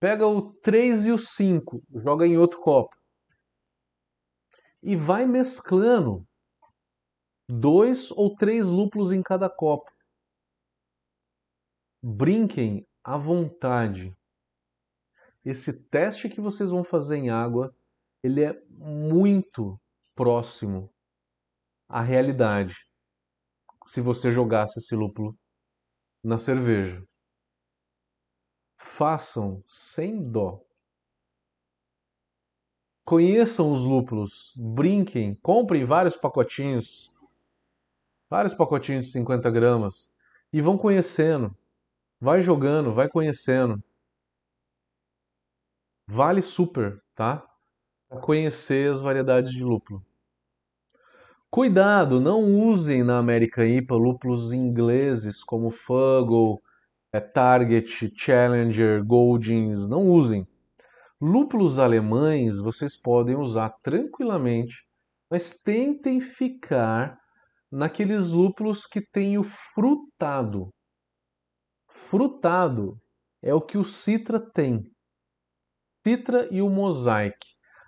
Pega 0.00 0.26
o 0.26 0.52
3 0.54 1.06
e 1.06 1.12
o 1.12 1.18
5, 1.18 1.82
joga 2.02 2.26
em 2.26 2.36
outro 2.36 2.60
copo. 2.60 2.96
E 4.82 4.96
vai 4.96 5.24
mesclando 5.24 6.26
dois 7.48 8.10
ou 8.10 8.34
três 8.34 8.68
lúpulos 8.68 9.12
em 9.12 9.22
cada 9.22 9.48
copo. 9.48 9.90
Brinquem 12.02 12.86
à 13.02 13.16
vontade. 13.16 14.16
Esse 15.44 15.88
teste 15.88 16.28
que 16.28 16.40
vocês 16.40 16.70
vão 16.70 16.82
fazer 16.82 17.16
em 17.16 17.30
água, 17.30 17.74
ele 18.22 18.42
é 18.44 18.60
muito 18.68 19.80
próximo 20.14 20.92
à 21.88 22.00
realidade. 22.00 22.74
Se 23.84 24.00
você 24.00 24.32
jogasse 24.32 24.78
esse 24.78 24.96
lúpulo 24.96 25.36
na 26.26 26.40
cerveja. 26.40 27.06
Façam 28.76 29.62
sem 29.64 30.28
dó. 30.28 30.60
Conheçam 33.04 33.72
os 33.72 33.84
lúpulos, 33.84 34.52
brinquem, 34.56 35.36
comprem 35.36 35.84
vários 35.84 36.16
pacotinhos, 36.16 37.12
vários 38.28 38.54
pacotinhos 38.54 39.06
de 39.06 39.12
50 39.12 39.50
gramas 39.50 40.12
e 40.52 40.60
vão 40.60 40.76
conhecendo. 40.76 41.56
Vai 42.20 42.40
jogando, 42.40 42.94
vai 42.94 43.08
conhecendo. 43.08 43.82
Vale 46.08 46.40
super, 46.40 47.02
tá? 47.14 47.44
Para 48.08 48.20
conhecer 48.20 48.90
as 48.90 49.00
variedades 49.00 49.52
de 49.52 49.62
lúpulo. 49.62 50.04
Cuidado, 51.50 52.20
não 52.20 52.42
usem 52.42 53.02
na 53.02 53.18
American 53.18 53.64
IPA 53.64 53.96
lúpulos 53.96 54.52
ingleses 54.52 55.42
como 55.42 55.70
Fuggle, 55.70 56.60
é, 57.12 57.20
Target, 57.20 58.12
Challenger, 58.14 59.04
Goldings, 59.04 59.88
não 59.88 60.02
usem. 60.02 60.46
Lúpulos 61.20 61.78
alemães 61.78 62.60
vocês 62.60 62.96
podem 62.96 63.36
usar 63.36 63.70
tranquilamente, 63.82 64.86
mas 65.30 65.54
tentem 65.62 66.20
ficar 66.20 67.18
naqueles 67.70 68.30
lúpulos 68.30 68.86
que 68.86 69.00
têm 69.00 69.38
o 69.38 69.44
frutado. 69.44 70.70
Frutado 71.88 72.98
é 73.42 73.54
o 73.54 73.60
que 73.60 73.78
o 73.78 73.84
Citra 73.84 74.40
tem. 74.40 74.82
Citra 76.06 76.48
e 76.52 76.62
o 76.62 76.70
Mosaic. 76.70 77.36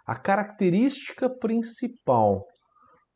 A 0.06 0.18
característica 0.18 1.28
principal 1.28 2.44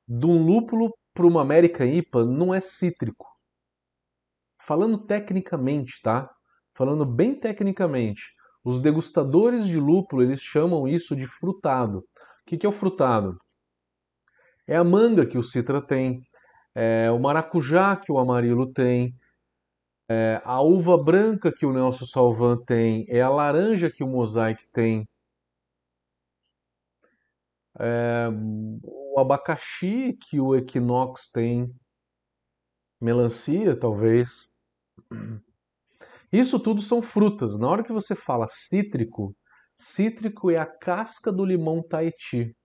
de 0.07 0.27
um 0.27 0.45
lúpulo 0.45 0.93
para 1.15 1.27
uma 1.27 1.43
American 1.43 1.87
IPA 1.87 2.25
não 2.25 2.55
é 2.55 2.61
cítrico. 2.61 3.27
Falando 4.61 5.05
tecnicamente, 5.05 6.01
tá? 6.03 6.31
Falando 6.75 7.05
bem 7.05 7.39
tecnicamente, 7.39 8.23
os 8.65 8.79
degustadores 8.79 9.67
de 9.67 9.79
lúpulo 9.79 10.23
eles 10.23 10.41
chamam 10.41 10.87
isso 10.87 11.17
de 11.17 11.27
frutado. 11.27 11.99
O 11.99 12.05
que 12.47 12.65
é 12.65 12.69
o 12.69 12.73
frutado? 12.73 13.37
É 14.67 14.77
a 14.77 14.85
manga 14.85 15.27
que 15.27 15.37
o 15.37 15.43
citra 15.43 15.85
tem, 15.85 16.23
é 16.75 17.11
o 17.11 17.19
maracujá 17.19 17.97
que 17.97 18.11
o 18.11 18.19
amarilo 18.19 18.73
tem, 18.73 19.15
é, 20.11 20.41
a 20.45 20.61
uva 20.61 21.03
branca 21.03 21.53
que 21.53 21.65
o 21.65 21.73
Nelson 21.73 22.07
Salvan 22.07 22.57
tem, 22.65 23.07
é 23.09 23.21
a 23.21 23.29
laranja 23.29 23.91
que 23.91 24.05
o 24.05 24.09
Mosaic 24.09 24.69
tem, 24.73 25.07
é, 27.79 28.29
o 28.83 29.19
abacaxi 29.19 30.17
que 30.29 30.41
o 30.41 30.55
Equinox 30.55 31.31
tem, 31.31 31.75
melancia 33.01 33.79
talvez. 33.79 34.49
Isso 36.33 36.59
tudo 36.59 36.81
são 36.81 37.03
frutas. 37.03 37.59
Na 37.59 37.69
hora 37.69 37.83
que 37.83 37.93
você 37.93 38.15
fala 38.15 38.47
cítrico, 38.49 39.37
cítrico 39.75 40.51
é 40.51 40.57
a 40.57 40.67
casca 40.67 41.33
do 41.33 41.45
limão 41.45 41.83
Tahiti. 41.83 42.57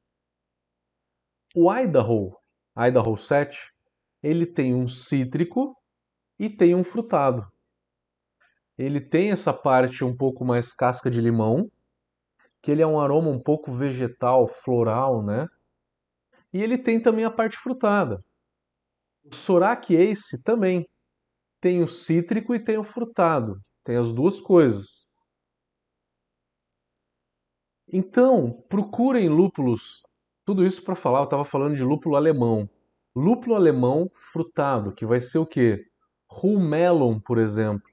O 1.55 1.73
Idaho, 1.73 2.35
Idaho 2.77 3.17
7, 3.17 3.57
ele 4.21 4.45
tem 4.45 4.73
um 4.73 4.87
cítrico 4.87 5.75
e 6.39 6.49
tem 6.49 6.75
um 6.75 6.83
frutado. 6.83 7.45
Ele 8.77 9.01
tem 9.01 9.31
essa 9.31 9.53
parte 9.53 10.03
um 10.03 10.15
pouco 10.15 10.45
mais 10.45 10.73
casca 10.73 11.09
de 11.09 11.19
limão, 11.19 11.69
que 12.61 12.71
ele 12.71 12.81
é 12.81 12.87
um 12.87 12.99
aroma 12.99 13.29
um 13.29 13.41
pouco 13.41 13.71
vegetal, 13.71 14.47
floral, 14.47 15.23
né? 15.23 15.47
E 16.53 16.61
ele 16.61 16.77
tem 16.77 17.01
também 17.01 17.25
a 17.25 17.31
parte 17.31 17.57
frutada. 17.57 18.23
O 19.23 19.33
Sorak 19.33 19.95
Ace 19.95 20.43
também 20.43 20.87
tem 21.59 21.81
o 21.81 21.87
cítrico 21.87 22.53
e 22.53 22.63
tem 22.63 22.77
o 22.77 22.83
frutado. 22.83 23.59
Tem 23.83 23.97
as 23.97 24.11
duas 24.11 24.39
coisas. 24.39 25.07
Então, 27.91 28.63
procurem 28.69 29.29
lúpulos. 29.29 30.03
Tudo 30.45 30.65
isso 30.65 30.83
para 30.83 30.95
falar, 30.95 31.19
eu 31.19 31.23
estava 31.23 31.45
falando 31.45 31.75
de 31.75 31.83
lúpulo 31.83 32.15
alemão. 32.15 32.69
Lúpulo 33.19 33.55
alemão 33.55 34.11
frutado, 34.13 34.93
que 34.93 35.03
vai 35.03 35.19
ser 35.19 35.39
o 35.39 35.45
quê? 35.47 35.87
Rumelon, 36.29 37.19
por 37.19 37.39
exemplo. 37.39 37.89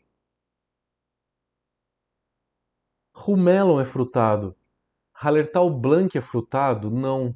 Rumelon 3.14 3.80
é 3.80 3.86
frutado. 3.86 4.54
Hallertau 5.14 5.70
Blanc 5.70 6.14
é 6.14 6.20
frutado? 6.20 6.90
Não. 6.90 7.34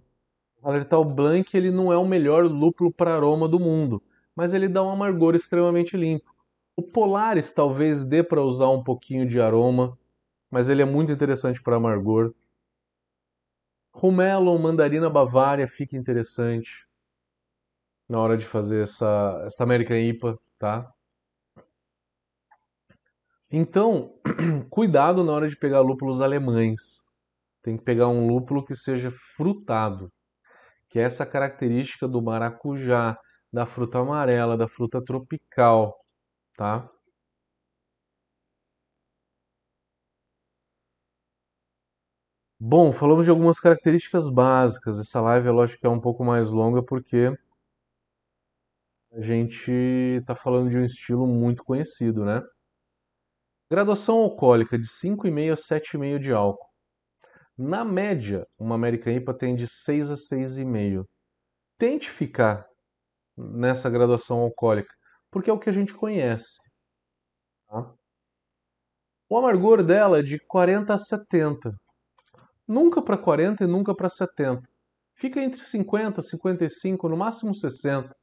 Hallertau 0.63 1.03
Blanc 1.03 1.57
ele 1.57 1.71
não 1.71 1.91
é 1.91 1.97
o 1.97 2.07
melhor 2.07 2.45
lúpulo 2.45 2.93
para 2.93 3.15
aroma 3.15 3.49
do 3.49 3.59
mundo, 3.59 4.03
mas 4.37 4.53
ele 4.53 4.69
dá 4.69 4.83
um 4.83 4.91
amargor 4.91 5.35
extremamente 5.35 5.97
limpo. 5.97 6.31
O 6.77 6.83
Polaris 6.83 7.55
talvez 7.55 8.05
dê 8.05 8.23
para 8.23 8.43
usar 8.43 8.69
um 8.69 8.85
pouquinho 8.85 9.27
de 9.27 9.41
aroma, 9.41 9.99
mas 10.51 10.69
ele 10.69 10.83
é 10.83 10.85
muito 10.85 11.11
interessante 11.11 11.63
para 11.63 11.77
amargor. 11.77 12.35
Rumelon, 13.95 14.59
mandarina 14.59 15.09
bavária 15.09 15.67
fica 15.67 15.97
interessante 15.97 16.87
na 18.09 18.19
hora 18.21 18.37
de 18.37 18.47
fazer 18.47 18.83
essa, 18.83 19.43
essa 19.47 19.65
American 19.65 19.97
IPA, 19.97 20.39
tá? 20.59 20.93
Então, 23.51 24.15
cuidado 24.71 25.25
na 25.25 25.33
hora 25.33 25.49
de 25.49 25.57
pegar 25.57 25.81
lúpulos 25.81 26.21
alemães. 26.21 27.05
Tem 27.63 27.77
que 27.77 27.85
pegar 27.85 28.09
um 28.09 28.27
lúpulo 28.29 28.65
que 28.65 28.75
seja 28.75 29.11
frutado, 29.37 30.11
que 30.91 30.99
é 30.99 31.03
essa 31.03 31.27
característica 31.27 32.09
do 32.09 32.23
maracujá, 32.23 33.19
da 33.53 33.67
fruta 33.67 33.99
amarela, 34.01 34.57
da 34.57 34.69
fruta 34.69 35.03
tropical, 35.05 35.97
tá? 36.57 36.89
Bom, 42.61 42.93
falamos 42.93 43.25
de 43.25 43.31
algumas 43.31 43.61
características 43.61 44.29
básicas. 44.29 44.99
Essa 44.99 45.21
live 45.21 45.49
é 45.49 45.51
lógico 45.51 45.81
que 45.81 45.87
é 45.87 45.91
um 45.91 46.01
pouco 46.01 46.25
mais 46.25 46.51
longa 46.51 46.83
porque 46.83 47.37
a 49.19 49.21
gente 49.21 49.73
está 50.21 50.37
falando 50.37 50.71
de 50.71 50.79
um 50.79 50.85
estilo 50.85 51.27
muito 51.27 51.65
conhecido, 51.65 52.25
né? 52.25 52.41
Graduação 53.69 54.21
alcoólica 54.21 54.79
de 54.79 54.87
5,5 54.87 55.53
a 55.53 55.57
7,5 55.57 56.19
de 56.21 56.33
álcool. 56.33 56.69
Na 57.59 57.85
média, 57.85 58.47
uma 58.57 58.77
American 58.77 59.13
IPA 59.13 59.35
tem 59.37 59.57
de 59.57 59.67
6 59.67 60.13
a 60.13 60.15
6,5. 60.15 61.05
Tente 61.77 62.09
ficar 62.09 62.65
nessa 63.37 63.91
graduação 63.91 64.39
alcoólica, 64.39 64.95
porque 65.33 65.51
é 65.51 65.53
o 65.53 65.59
que 65.59 65.69
a 65.69 65.73
gente 65.73 65.93
conhece. 65.93 66.63
Tá? 67.67 67.93
O 69.29 69.37
amargor 69.37 69.83
dela 69.83 70.21
é 70.21 70.23
de 70.23 70.39
40 70.47 70.95
a 70.95 70.99
70. 70.99 71.73
Nunca 72.69 73.03
para 73.03 73.19
40 73.19 73.65
e 73.65 73.67
nunca 73.67 73.93
para 73.97 74.09
70. 74.09 74.63
Fica 75.17 75.41
entre 75.41 75.65
50, 75.65 76.23
55, 76.23 77.09
no 77.09 77.17
máximo 77.17 77.53
60. 77.53 78.15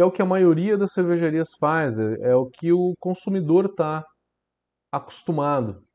Que 0.00 0.02
é 0.02 0.06
o 0.06 0.10
que 0.10 0.22
a 0.22 0.24
maioria 0.24 0.78
das 0.78 0.92
cervejarias 0.92 1.52
faz, 1.52 1.98
é, 1.98 2.30
é 2.30 2.34
o 2.34 2.46
que 2.46 2.72
o 2.72 2.94
consumidor 2.98 3.66
está 3.66 4.02
acostumado. 4.90 5.86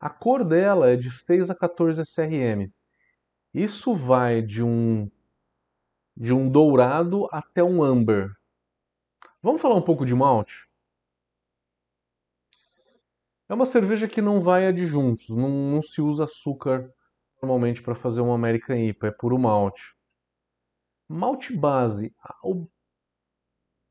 A 0.00 0.10
cor 0.10 0.44
dela 0.44 0.90
é 0.90 0.96
de 0.96 1.12
6 1.12 1.48
a 1.48 1.54
14 1.54 2.02
SRM. 2.02 2.68
Isso 3.54 3.94
vai 3.94 4.42
de 4.42 4.60
um 4.60 5.08
de 6.16 6.34
um 6.34 6.50
dourado 6.50 7.28
até 7.30 7.62
um 7.62 7.80
amber. 7.80 8.28
Vamos 9.40 9.62
falar 9.62 9.76
um 9.76 9.84
pouco 9.84 10.04
de 10.04 10.12
malte? 10.12 10.66
É 13.48 13.54
uma 13.54 13.66
cerveja 13.66 14.08
que 14.08 14.20
não 14.20 14.42
vai 14.42 14.66
adjuntos, 14.66 15.28
não, 15.28 15.70
não 15.70 15.80
se 15.80 16.02
usa 16.02 16.24
açúcar 16.24 16.92
normalmente 17.40 17.80
para 17.82 17.94
fazer 17.94 18.20
uma 18.20 18.34
American 18.34 18.74
IPA, 18.74 19.06
é 19.06 19.10
puro 19.12 19.38
malte. 19.38 19.94
Malte 21.08 21.56
base, 21.56 22.12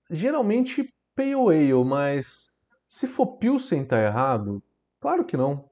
geralmente 0.10 0.94
pale 1.16 1.34
ale, 1.34 1.84
mas 1.84 2.60
se 2.88 3.08
for 3.08 3.38
pilsen 3.38 3.86
tá 3.86 4.00
errado? 4.00 4.62
Claro 5.00 5.26
que 5.26 5.38
não. 5.38 5.70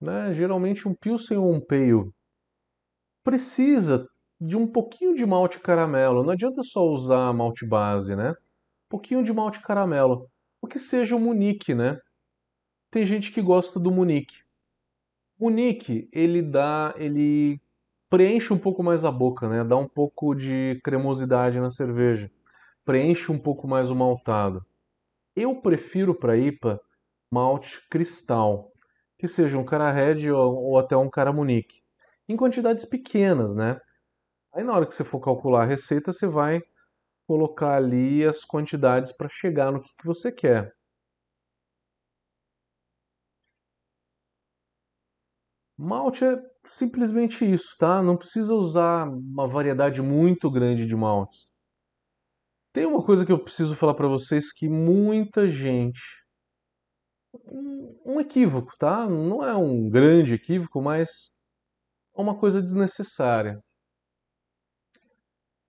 Né? 0.00 0.32
Geralmente 0.34 0.88
um 0.88 0.94
pilsen 0.94 1.38
ou 1.38 1.52
um 1.52 1.60
pale 1.60 2.10
precisa 3.22 4.08
de 4.40 4.56
um 4.56 4.66
pouquinho 4.66 5.14
de 5.14 5.24
malte 5.24 5.60
caramelo. 5.60 6.24
Não 6.24 6.30
adianta 6.30 6.62
só 6.62 6.84
usar 6.84 7.32
malte 7.32 7.64
base, 7.64 8.16
né? 8.16 8.30
Um 8.30 8.88
pouquinho 8.88 9.22
de 9.22 9.32
malte 9.32 9.60
caramelo. 9.60 10.28
O 10.60 10.66
que 10.66 10.78
seja 10.78 11.14
o 11.14 11.20
Munique, 11.20 11.74
né? 11.74 11.98
Tem 12.90 13.06
gente 13.06 13.32
que 13.32 13.40
gosta 13.40 13.78
do 13.78 13.90
Munique. 13.90 14.42
Munique, 15.38 16.08
ele 16.12 16.42
dá, 16.42 16.94
ele 16.96 17.60
preenche 18.10 18.52
um 18.52 18.58
pouco 18.58 18.82
mais 18.82 19.04
a 19.04 19.10
boca, 19.10 19.48
né? 19.48 19.64
Dá 19.64 19.76
um 19.76 19.88
pouco 19.88 20.34
de 20.34 20.80
cremosidade 20.84 21.58
na 21.58 21.70
cerveja. 21.70 22.30
Preenche 22.84 23.30
um 23.32 23.38
pouco 23.38 23.68
mais 23.68 23.90
o 23.90 23.94
maltado. 23.94 24.64
Eu 25.36 25.60
prefiro 25.60 26.14
para 26.14 26.36
IPA 26.36 26.80
malte 27.32 27.80
cristal, 27.90 28.72
que 29.18 29.28
seja 29.28 29.58
um 29.58 29.64
cara 29.64 29.90
red 29.92 30.30
ou, 30.30 30.56
ou 30.56 30.78
até 30.78 30.96
um 30.96 31.10
cara 31.10 31.32
Munique, 31.32 31.82
em 32.28 32.36
quantidades 32.36 32.84
pequenas, 32.84 33.54
né? 33.54 33.78
Aí 34.54 34.64
na 34.64 34.74
hora 34.74 34.86
que 34.86 34.94
você 34.94 35.04
for 35.04 35.20
calcular 35.20 35.62
a 35.62 35.66
receita, 35.66 36.12
você 36.12 36.26
vai 36.26 36.60
colocar 37.26 37.76
ali 37.76 38.24
as 38.24 38.44
quantidades 38.44 39.12
para 39.12 39.28
chegar 39.28 39.72
no 39.72 39.82
que, 39.82 39.90
que 39.96 40.06
você 40.06 40.32
quer. 40.32 40.74
Malte 45.76 46.24
é 46.24 46.40
simplesmente 46.64 47.44
isso, 47.44 47.76
tá? 47.78 48.02
Não 48.02 48.16
precisa 48.16 48.54
usar 48.54 49.06
uma 49.06 49.46
variedade 49.46 50.00
muito 50.00 50.50
grande 50.50 50.86
de 50.86 50.96
maltes. 50.96 51.51
Tem 52.72 52.86
uma 52.86 53.04
coisa 53.04 53.26
que 53.26 53.32
eu 53.32 53.42
preciso 53.42 53.76
falar 53.76 53.94
para 53.94 54.08
vocês 54.08 54.52
que 54.52 54.68
muita 54.68 55.46
gente 55.48 56.00
um 58.04 58.20
equívoco, 58.20 58.72
tá? 58.78 59.08
Não 59.08 59.44
é 59.44 59.54
um 59.54 59.88
grande 59.88 60.34
equívoco, 60.34 60.80
mas 60.82 61.30
é 62.16 62.20
uma 62.20 62.38
coisa 62.38 62.62
desnecessária. 62.62 63.58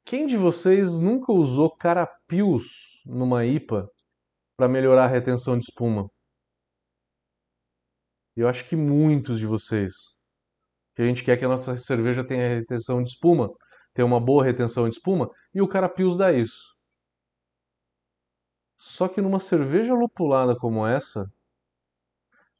Quem 0.05 0.27
de 0.27 0.37
vocês 0.37 0.99
nunca 0.99 1.31
usou 1.31 1.73
carapios 1.75 3.01
numa 3.05 3.45
IPA 3.45 3.87
para 4.57 4.67
melhorar 4.67 5.05
a 5.05 5.07
retenção 5.07 5.57
de 5.57 5.65
espuma? 5.65 6.07
Eu 8.35 8.47
acho 8.47 8.67
que 8.67 8.75
muitos 8.75 9.39
de 9.39 9.47
vocês. 9.47 9.93
Que 10.95 11.01
a 11.01 11.05
gente 11.05 11.23
quer 11.23 11.37
que 11.37 11.45
a 11.45 11.47
nossa 11.47 11.77
cerveja 11.77 12.25
tenha 12.25 12.47
retenção 12.47 13.01
de 13.01 13.09
espuma, 13.09 13.49
tenha 13.93 14.05
uma 14.05 14.19
boa 14.19 14.43
retenção 14.43 14.89
de 14.89 14.95
espuma, 14.95 15.29
e 15.53 15.61
o 15.61 15.67
Carapios 15.67 16.17
dá 16.17 16.31
isso. 16.31 16.72
Só 18.85 19.07
que 19.07 19.21
numa 19.21 19.39
cerveja 19.39 19.93
lupulada 19.93 20.57
como 20.57 20.85
essa, 20.85 21.31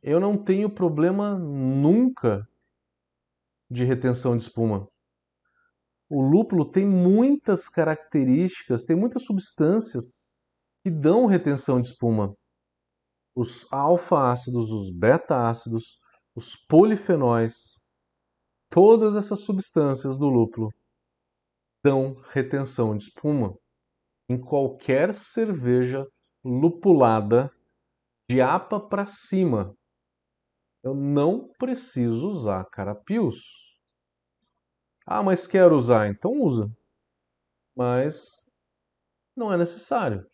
eu 0.02 0.22
não 0.22 0.42
tenho 0.42 0.74
problema 0.74 1.38
nunca 1.38 2.48
de 3.70 3.84
retenção 3.84 4.38
de 4.38 4.44
espuma. 4.44 4.88
O 6.10 6.22
lúpulo 6.22 6.64
tem 6.64 6.88
muitas 6.88 7.68
características, 7.68 8.86
tem 8.86 8.96
muitas 8.96 9.26
substâncias 9.26 10.26
que 10.82 10.90
dão 10.90 11.26
retenção 11.26 11.82
de 11.82 11.88
espuma 11.88 12.34
os 13.36 13.68
alfa-ácidos, 13.70 14.72
os 14.72 14.96
beta-ácidos, 14.96 16.00
os 16.34 16.56
polifenóis, 16.56 17.82
todas 18.70 19.18
essas 19.18 19.42
substâncias 19.42 20.18
do 20.18 20.30
lúpulo 20.30 20.70
dão 21.84 22.14
retenção 22.30 22.96
de 22.96 23.04
espuma 23.04 23.54
em 24.30 24.40
qualquer 24.40 25.14
cerveja 25.14 26.08
lupulada 26.44 27.52
de 28.30 28.42
APA 28.42 28.80
para 28.80 29.06
cima. 29.06 29.76
Eu 30.84 30.94
não 30.94 31.48
preciso 31.58 32.28
usar 32.30 32.66
carapios. 32.66 33.38
Ah, 35.06 35.24
mas 35.24 35.48
quero 35.48 35.76
usar, 35.78 36.10
então 36.10 36.32
usa. 36.32 36.70
Mas 37.76 38.32
não 39.36 39.52
é 39.52 39.58
necessário. 39.58 40.26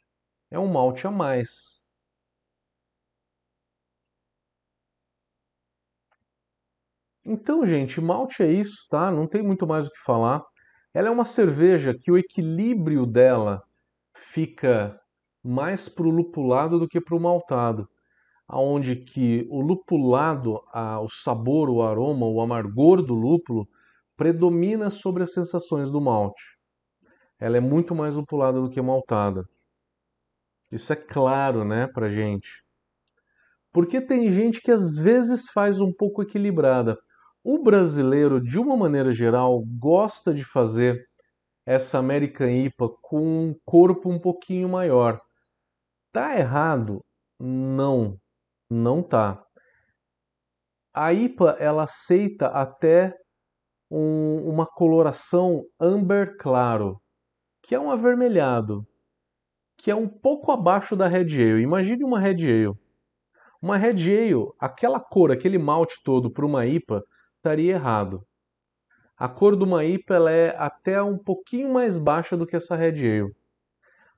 É 0.51 0.59
um 0.59 0.67
malte 0.67 1.07
a 1.07 1.11
mais. 1.11 1.79
Então, 7.25 7.65
gente, 7.65 7.99
malte 8.01 8.41
é 8.43 8.51
isso, 8.51 8.87
tá? 8.89 9.11
Não 9.11 9.27
tem 9.27 9.43
muito 9.43 9.67
mais 9.67 9.87
o 9.87 9.91
que 9.91 9.99
falar. 9.99 10.43
Ela 10.93 11.09
é 11.09 11.11
uma 11.11 11.25
cerveja 11.25 11.93
que 11.93 12.11
o 12.11 12.17
equilíbrio 12.17 13.05
dela 13.05 13.61
fica 14.15 14.99
mais 15.49 15.89
pro 15.89 16.11
lupulado 16.11 16.77
do 16.77 16.87
que 16.87 17.01
pro 17.01 17.19
maltado, 17.19 17.89
aonde 18.47 18.95
que 18.95 19.47
o 19.49 19.61
lupulado, 19.61 20.61
a, 20.71 20.99
o 20.99 21.09
sabor, 21.09 21.69
o 21.69 21.81
aroma, 21.81 22.27
o 22.27 22.39
amargor 22.39 23.01
do 23.01 23.15
lúpulo 23.15 23.67
predomina 24.15 24.91
sobre 24.91 25.23
as 25.23 25.33
sensações 25.33 25.89
do 25.89 25.99
malte. 25.99 26.57
Ela 27.39 27.57
é 27.57 27.59
muito 27.59 27.95
mais 27.95 28.15
lupulada 28.15 28.61
do 28.61 28.69
que 28.69 28.79
maltada. 28.81 29.43
Isso 30.71 30.93
é 30.93 30.95
claro, 30.95 31.63
né, 31.63 31.87
pra 31.87 32.09
gente. 32.09 32.63
Porque 33.71 33.99
tem 33.99 34.29
gente 34.31 34.61
que 34.61 34.71
às 34.71 34.97
vezes 34.97 35.49
faz 35.49 35.81
um 35.81 35.91
pouco 35.91 36.21
equilibrada. 36.21 36.95
O 37.43 37.63
brasileiro, 37.63 38.39
de 38.39 38.59
uma 38.59 38.77
maneira 38.77 39.11
geral, 39.11 39.63
gosta 39.79 40.31
de 40.31 40.43
fazer 40.43 41.03
essa 41.65 41.97
American 41.97 42.49
IPA 42.49 42.89
com 43.01 43.21
um 43.21 43.55
corpo 43.65 44.11
um 44.11 44.19
pouquinho 44.19 44.69
maior. 44.69 45.19
Tá 46.11 46.37
errado? 46.37 47.03
Não, 47.39 48.17
não 48.69 49.03
tá. 49.03 49.43
A 50.93 51.13
IPA 51.13 51.55
ela 51.59 51.83
aceita 51.83 52.47
até 52.47 53.15
um, 53.91 54.49
uma 54.49 54.65
coloração 54.65 55.63
amber 55.79 56.35
claro, 56.37 56.99
que 57.61 57.75
é 57.75 57.79
um 57.79 57.91
avermelhado, 57.91 58.85
que 59.77 59.91
é 59.91 59.95
um 59.95 60.09
pouco 60.09 60.51
abaixo 60.51 60.95
da 60.95 61.07
Red 61.07 61.33
Ale. 61.35 61.61
Imagine 61.61 62.03
uma 62.03 62.19
Red 62.19 62.43
Ale. 62.43 62.75
Uma 63.61 63.77
Red 63.77 64.01
Ale, 64.01 64.51
aquela 64.59 64.99
cor, 64.99 65.31
aquele 65.31 65.57
malte 65.57 66.01
todo 66.03 66.31
para 66.31 66.45
uma 66.45 66.65
IPA, 66.65 67.03
estaria 67.35 67.73
errado. 67.73 68.25
A 69.15 69.29
cor 69.29 69.55
do 69.55 69.65
uma 69.65 69.85
IPA 69.85 70.15
ela 70.15 70.31
é 70.31 70.55
até 70.57 71.01
um 71.03 71.17
pouquinho 71.17 71.71
mais 71.71 71.99
baixa 71.99 72.35
do 72.35 72.47
que 72.47 72.55
essa 72.55 72.75
Red 72.75 72.97
Ale. 72.97 73.38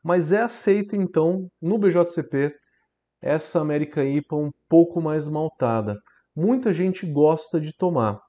Mas 0.03 0.31
é 0.31 0.41
aceita 0.41 0.95
então 0.95 1.47
no 1.61 1.77
BJCP 1.77 2.55
essa 3.21 3.61
American 3.61 4.03
IPA 4.03 4.35
um 4.35 4.51
pouco 4.67 4.99
mais 4.99 5.27
maltada. 5.27 5.97
Muita 6.35 6.73
gente 6.73 7.05
gosta 7.05 7.59
de 7.59 7.75
tomar. 7.75 8.19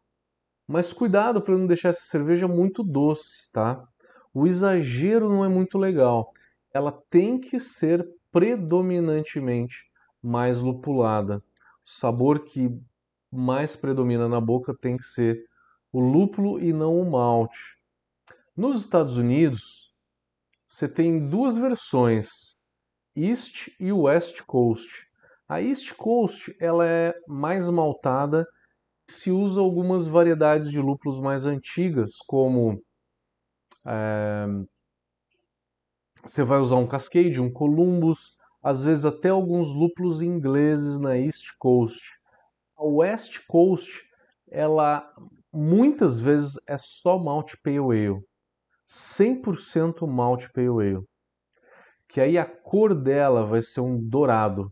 Mas 0.68 0.92
cuidado 0.92 1.40
para 1.40 1.56
não 1.56 1.66
deixar 1.66 1.88
essa 1.88 2.04
cerveja 2.04 2.46
muito 2.46 2.82
doce, 2.82 3.50
tá? 3.52 3.82
O 4.34 4.46
exagero 4.46 5.28
não 5.28 5.44
é 5.44 5.48
muito 5.48 5.78
legal. 5.78 6.30
Ela 6.74 6.92
tem 7.10 7.38
que 7.38 7.58
ser 7.58 8.06
predominantemente 8.30 9.84
mais 10.22 10.60
lupulada. 10.60 11.42
O 11.84 11.90
sabor 11.90 12.44
que 12.44 12.70
mais 13.30 13.74
predomina 13.76 14.28
na 14.28 14.40
boca 14.40 14.74
tem 14.78 14.96
que 14.96 15.04
ser 15.04 15.44
o 15.92 16.00
lúpulo 16.00 16.60
e 16.60 16.72
não 16.72 16.96
o 16.96 17.10
malte. 17.10 17.76
Nos 18.56 18.80
Estados 18.80 19.16
Unidos, 19.16 19.91
você 20.72 20.88
tem 20.88 21.28
duas 21.28 21.58
versões, 21.58 22.58
East 23.14 23.68
e 23.78 23.92
West 23.92 24.40
Coast. 24.46 25.06
A 25.46 25.60
East 25.60 25.92
Coast 25.96 26.56
ela 26.58 26.86
é 26.88 27.14
mais 27.28 27.68
maltada, 27.68 28.46
se 29.06 29.30
usa 29.30 29.60
algumas 29.60 30.06
variedades 30.06 30.70
de 30.70 30.80
lúpulos 30.80 31.20
mais 31.20 31.44
antigas, 31.44 32.12
como 32.26 32.82
é, 33.84 34.46
você 36.24 36.42
vai 36.42 36.58
usar 36.58 36.76
um 36.76 36.88
Cascade, 36.88 37.38
um 37.38 37.52
Columbus, 37.52 38.38
às 38.62 38.82
vezes 38.82 39.04
até 39.04 39.28
alguns 39.28 39.74
lúpulos 39.74 40.22
ingleses 40.22 40.98
na 41.00 41.18
East 41.18 41.48
Coast. 41.58 42.18
A 42.78 42.84
West 42.84 43.40
Coast, 43.46 44.08
ela 44.50 45.06
muitas 45.52 46.18
vezes 46.18 46.58
é 46.66 46.78
só 46.78 47.18
Malt 47.18 47.56
Pale 47.62 47.76
Ale. 47.76 48.31
100% 48.92 50.06
Malt 50.06 50.52
Pale 50.52 50.68
Ale. 50.68 51.08
Que 52.06 52.20
aí 52.20 52.36
a 52.36 52.44
cor 52.44 52.94
dela 52.94 53.46
vai 53.46 53.62
ser 53.62 53.80
um 53.80 53.98
dourado, 53.98 54.70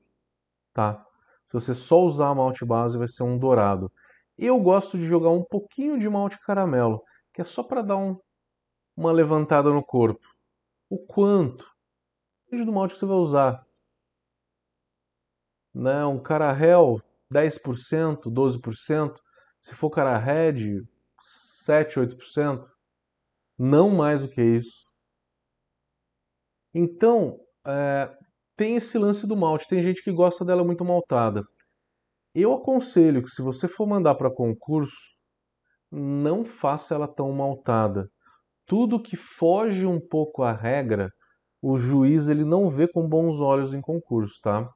tá? 0.74 1.02
Se 1.46 1.54
você 1.54 1.74
só 1.74 2.04
usar 2.04 2.28
a 2.28 2.34
malte 2.34 2.64
base, 2.64 2.98
vai 2.98 3.08
ser 3.08 3.22
um 3.22 3.38
dourado. 3.38 3.90
Eu 4.36 4.60
gosto 4.60 4.98
de 4.98 5.06
jogar 5.06 5.30
um 5.30 5.42
pouquinho 5.42 5.98
de 5.98 6.08
malte 6.08 6.38
caramelo, 6.38 7.02
que 7.32 7.40
é 7.40 7.44
só 7.44 7.62
para 7.62 7.80
dar 7.80 7.96
um, 7.96 8.20
uma 8.94 9.10
levantada 9.10 9.70
no 9.70 9.82
corpo. 9.82 10.20
O 10.88 10.98
quanto? 10.98 11.66
Depende 12.44 12.66
do 12.66 12.72
malte 12.72 12.92
que 12.92 13.00
você 13.00 13.06
vai 13.06 13.16
usar. 13.16 13.66
Né? 15.74 16.04
Um 16.04 16.20
Carahel, 16.20 17.00
10%, 17.32 18.24
12%. 18.24 19.16
Se 19.60 19.74
for 19.74 19.90
cara 19.90 20.18
red, 20.18 20.84
7, 21.20 22.00
8%. 22.00 22.68
Não 23.62 23.90
mais 23.90 24.22
do 24.22 24.30
que 24.30 24.40
isso. 24.40 24.86
Então, 26.74 27.38
é, 27.66 28.10
tem 28.56 28.76
esse 28.76 28.96
lance 28.96 29.26
do 29.26 29.36
malte. 29.36 29.68
Tem 29.68 29.82
gente 29.82 30.02
que 30.02 30.10
gosta 30.10 30.44
dela 30.46 30.64
muito 30.64 30.82
maltada. 30.84 31.42
Eu 32.34 32.54
aconselho 32.54 33.22
que 33.22 33.28
se 33.28 33.42
você 33.42 33.68
for 33.68 33.86
mandar 33.86 34.14
para 34.14 34.34
concurso, 34.34 35.14
não 35.92 36.44
faça 36.44 36.94
ela 36.94 37.06
tão 37.06 37.30
maltada. 37.32 38.08
Tudo 38.64 39.02
que 39.02 39.16
foge 39.16 39.84
um 39.84 40.00
pouco 40.00 40.42
à 40.42 40.52
regra, 40.52 41.10
o 41.60 41.76
juiz 41.76 42.30
ele 42.30 42.46
não 42.46 42.70
vê 42.70 42.88
com 42.88 43.06
bons 43.06 43.40
olhos 43.40 43.74
em 43.74 43.80
concurso, 43.82 44.40
tá? 44.42 44.66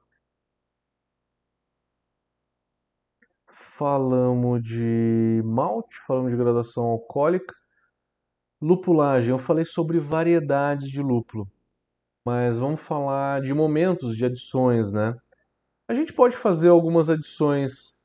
falamos 3.77 4.63
de 4.63 5.43
malte, 5.45 5.97
falamos 6.07 6.31
de 6.31 6.37
graduação 6.37 6.85
alcoólica. 6.85 7.55
Lupulagem, 8.65 9.29
eu 9.29 9.39
falei 9.39 9.67
sobre 9.67 10.01
variedades 10.01 10.89
de 10.89 11.03
lúpulo, 11.03 11.47
mas 12.25 12.59
vamos 12.59 12.81
falar 12.81 13.43
de 13.43 13.53
momentos 13.53 14.17
de 14.17 14.25
adições, 14.25 14.91
né? 14.91 15.15
A 15.87 15.93
gente 15.93 16.15
pode 16.15 16.35
fazer 16.35 16.71
algumas 16.71 17.11
adições 17.11 18.01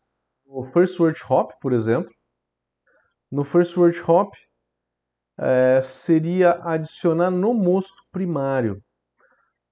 no 0.45 0.61
First 0.65 0.99
Word 0.99 1.17
Hop, 1.29 1.53
por 1.61 1.71
exemplo. 1.71 2.13
No 3.31 3.45
First 3.45 3.77
Word 3.77 4.01
Hop, 4.05 4.33
é, 5.37 5.79
seria 5.81 6.51
adicionar 6.61 7.31
no 7.31 7.53
mosto 7.53 8.03
primário. 8.11 8.83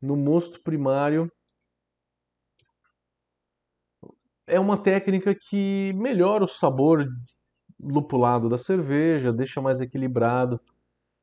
No 0.01 0.15
mosto 0.15 0.63
primário, 0.63 1.29
é 4.47 4.57
uma 4.57 4.81
técnica 4.81 5.35
que 5.35 5.91
melhora 5.97 6.45
o 6.45 6.47
sabor 6.47 7.05
lupulado 7.77 8.47
da 8.47 8.57
cerveja, 8.57 9.33
deixa 9.33 9.59
mais 9.59 9.81
equilibrado. 9.81 10.61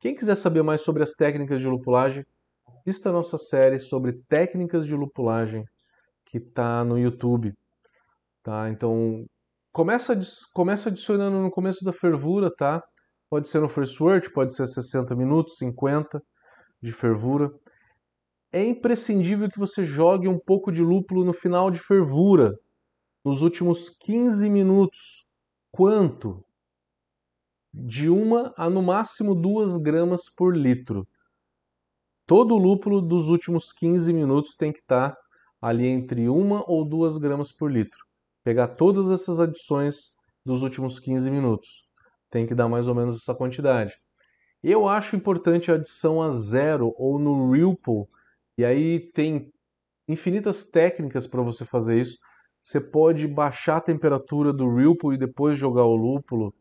Quem 0.05 0.13
quiser 0.13 0.35
saber 0.35 0.61
mais 0.61 0.81
sobre 0.81 1.01
as 1.01 1.13
técnicas 1.13 1.59
de 1.59 1.67
lupulagem, 1.67 2.23
assista 2.67 3.09
a 3.09 3.11
nossa 3.11 3.39
série 3.39 3.79
sobre 3.79 4.13
técnicas 4.29 4.85
de 4.85 4.93
lupulagem 4.95 5.65
que 6.27 6.37
está 6.37 6.85
no 6.85 6.95
YouTube. 6.95 7.51
Tá? 8.43 8.69
Então, 8.69 9.25
começa, 9.73 10.15
começa 10.53 10.89
adicionando 10.89 11.39
no 11.39 11.49
começo 11.49 11.83
da 11.83 11.91
fervura, 11.91 12.53
tá? 12.55 12.83
Pode 13.31 13.47
ser 13.47 13.59
no 13.61 13.67
first 13.67 13.99
word, 13.99 14.31
pode 14.31 14.53
ser 14.53 14.67
60 14.67 15.15
minutos, 15.15 15.57
50 15.57 16.21
de 16.79 16.91
fervura. 16.91 17.51
É 18.53 18.63
imprescindível 18.63 19.49
que 19.49 19.57
você 19.57 19.83
jogue 19.83 20.27
um 20.27 20.37
pouco 20.37 20.71
de 20.71 20.83
lúpulo 20.83 21.25
no 21.25 21.33
final 21.33 21.71
de 21.71 21.79
fervura, 21.79 22.53
nos 23.25 23.41
últimos 23.41 23.89
15 23.89 24.51
minutos. 24.51 25.25
Quanto? 25.71 26.44
De 27.77 28.09
uma 28.09 28.53
a 28.55 28.69
no 28.69 28.81
máximo 28.81 29.35
duas 29.35 29.77
gramas 29.77 30.29
por 30.29 30.55
litro. 30.55 31.05
Todo 32.25 32.55
o 32.55 32.57
lúpulo 32.57 33.01
dos 33.01 33.27
últimos 33.27 33.73
15 33.73 34.13
minutos 34.13 34.55
tem 34.55 34.71
que 34.71 34.79
estar 34.79 35.17
ali 35.61 35.85
entre 35.85 36.29
uma 36.29 36.63
ou 36.71 36.87
duas 36.87 37.17
gramas 37.17 37.51
por 37.51 37.69
litro. 37.69 37.99
Pegar 38.45 38.69
todas 38.69 39.11
essas 39.11 39.41
adições 39.41 40.15
dos 40.45 40.63
últimos 40.63 40.99
15 40.99 41.29
minutos. 41.29 41.83
Tem 42.29 42.47
que 42.47 42.55
dar 42.55 42.69
mais 42.69 42.87
ou 42.87 42.95
menos 42.95 43.15
essa 43.15 43.35
quantidade. 43.35 43.93
Eu 44.63 44.87
acho 44.87 45.17
importante 45.17 45.69
a 45.69 45.75
adição 45.75 46.21
a 46.21 46.29
zero 46.29 46.95
ou 46.97 47.19
no 47.19 47.51
Ripple. 47.51 48.05
E 48.57 48.63
aí 48.63 49.11
tem 49.11 49.51
infinitas 50.07 50.69
técnicas 50.69 51.27
para 51.27 51.41
você 51.41 51.65
fazer 51.65 51.99
isso. 51.99 52.17
Você 52.63 52.79
pode 52.79 53.27
baixar 53.27 53.77
a 53.77 53.81
temperatura 53.81 54.53
do 54.53 54.73
Ripple 54.73 55.15
e 55.15 55.19
depois 55.19 55.57
jogar 55.57 55.83
o 55.83 55.95
lúpulo. 55.95 56.53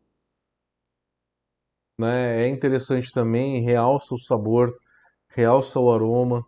Né? 1.99 2.45
É 2.45 2.49
interessante 2.49 3.13
também, 3.13 3.63
realça 3.63 4.15
o 4.15 4.19
sabor, 4.19 4.77
realça 5.29 5.79
o 5.79 5.93
aroma. 5.93 6.45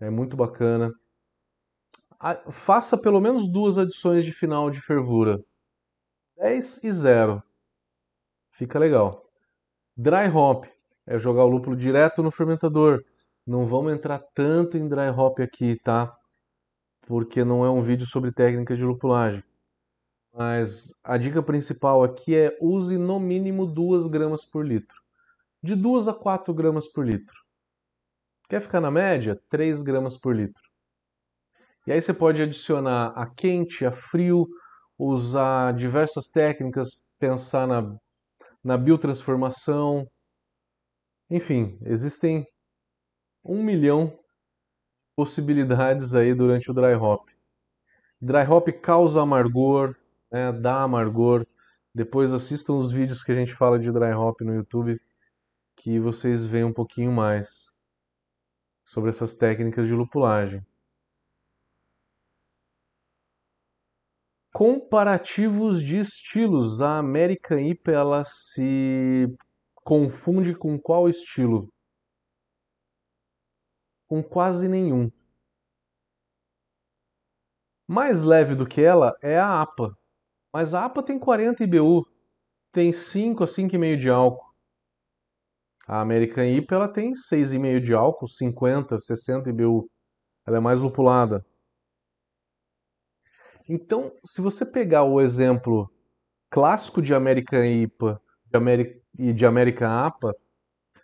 É 0.00 0.10
muito 0.10 0.36
bacana. 0.36 0.92
Faça 2.50 2.96
pelo 2.96 3.20
menos 3.20 3.50
duas 3.50 3.78
adições 3.78 4.24
de 4.24 4.32
final 4.32 4.70
de 4.70 4.80
fervura. 4.80 5.38
10 6.38 6.84
e 6.84 6.90
0. 6.90 7.42
Fica 8.50 8.78
legal. 8.78 9.28
Dry 9.96 10.28
hop 10.34 10.64
é 11.06 11.18
jogar 11.18 11.44
o 11.44 11.48
lúpulo 11.48 11.76
direto 11.76 12.22
no 12.22 12.30
fermentador. 12.30 13.04
Não 13.46 13.66
vamos 13.66 13.92
entrar 13.92 14.20
tanto 14.34 14.76
em 14.76 14.88
dry 14.88 15.10
hop 15.10 15.40
aqui, 15.40 15.78
tá? 15.80 16.16
porque 17.06 17.44
não 17.44 17.64
é 17.64 17.70
um 17.70 17.82
vídeo 17.82 18.06
sobre 18.06 18.32
técnicas 18.32 18.78
de 18.78 18.84
lupulagem. 18.84 19.42
Mas 20.34 20.92
a 21.04 21.16
dica 21.16 21.40
principal 21.40 22.02
aqui 22.02 22.34
é 22.34 22.58
use 22.60 22.98
no 22.98 23.20
mínimo 23.20 23.66
2 23.66 24.08
gramas 24.08 24.44
por 24.44 24.66
litro. 24.66 25.00
De 25.62 25.76
2 25.76 26.08
a 26.08 26.12
4 26.12 26.52
gramas 26.52 26.88
por 26.88 27.06
litro. 27.06 27.34
Quer 28.48 28.60
ficar 28.60 28.80
na 28.80 28.90
média? 28.90 29.40
3 29.48 29.80
gramas 29.82 30.18
por 30.18 30.34
litro. 30.34 30.60
E 31.86 31.92
aí 31.92 32.02
você 32.02 32.12
pode 32.12 32.42
adicionar 32.42 33.12
a 33.14 33.26
quente, 33.26 33.86
a 33.86 33.92
frio, 33.92 34.48
usar 34.98 35.72
diversas 35.72 36.28
técnicas, 36.28 37.06
pensar 37.18 37.68
na, 37.68 37.96
na 38.62 38.76
biotransformação. 38.76 40.04
Enfim, 41.30 41.78
existem 41.82 42.44
um 43.44 43.62
milhão 43.62 44.18
possibilidades 45.14 46.14
aí 46.16 46.34
durante 46.34 46.70
o 46.70 46.74
dry 46.74 46.94
hop. 46.94 47.28
Dry 48.20 48.46
hop 48.48 48.68
causa 48.82 49.22
amargor, 49.22 49.94
né, 50.34 50.52
dá 50.52 50.82
amargor. 50.82 51.46
Depois 51.94 52.32
assistam 52.32 52.74
os 52.74 52.92
vídeos 52.92 53.22
que 53.22 53.32
a 53.32 53.34
gente 53.34 53.54
fala 53.54 53.78
de 53.78 53.92
dry 53.92 54.12
hop 54.12 54.40
no 54.40 54.54
YouTube, 54.54 55.00
que 55.76 56.00
vocês 56.00 56.44
veem 56.44 56.64
um 56.64 56.72
pouquinho 56.72 57.12
mais 57.12 57.74
sobre 58.84 59.10
essas 59.10 59.34
técnicas 59.36 59.86
de 59.86 59.94
lupulagem. 59.94 60.64
Comparativos 64.52 65.82
de 65.82 65.96
estilos. 65.96 66.80
A 66.80 66.98
American 66.98 67.58
IPA 67.58 67.92
ela 67.92 68.24
se 68.24 69.26
confunde 69.84 70.54
com 70.54 70.78
qual 70.78 71.08
estilo? 71.08 71.68
com 74.14 74.22
quase 74.22 74.68
nenhum. 74.68 75.10
Mais 77.86 78.22
leve 78.22 78.54
do 78.54 78.66
que 78.66 78.80
ela 78.80 79.12
é 79.22 79.38
a 79.38 79.60
APA, 79.60 79.96
mas 80.54 80.72
a 80.72 80.84
APA 80.84 81.02
tem 81.02 81.18
40 81.18 81.64
IBU, 81.64 82.06
tem 82.70 82.92
5 82.92 83.42
a 83.42 83.46
5,5 83.46 83.96
de 83.96 84.08
álcool. 84.08 84.54
A 85.84 86.00
American 86.00 86.44
IPA 86.44 86.74
ela 86.76 86.88
tem 86.88 87.12
6,5 87.12 87.80
de 87.80 87.92
álcool, 87.92 88.28
50, 88.28 88.96
60 88.96 89.50
IBU. 89.50 89.90
Ela 90.46 90.58
é 90.58 90.60
mais 90.60 90.80
lupulada. 90.80 91.44
Então, 93.68 94.12
se 94.24 94.40
você 94.40 94.64
pegar 94.64 95.02
o 95.02 95.20
exemplo 95.20 95.90
clássico 96.48 97.02
de 97.02 97.12
American 97.12 97.64
IPA 97.64 98.22
de 98.46 98.56
Ameri 98.56 99.02
e 99.18 99.32
de 99.32 99.44
American 99.44 99.90
APA, 99.90 100.32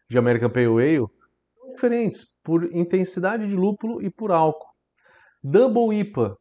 de 0.09 0.17
American 0.17 0.51
Pale 0.51 0.67
Ale, 0.67 1.09
são 1.57 1.73
diferentes 1.73 2.25
por 2.45 2.73
intensidade 2.73 3.49
de 3.49 3.57
lúpulo 3.57 4.01
e 4.01 4.11
por 4.11 4.31
álcool. 4.31 4.71
Double 5.43 5.99
IPA 5.99 6.40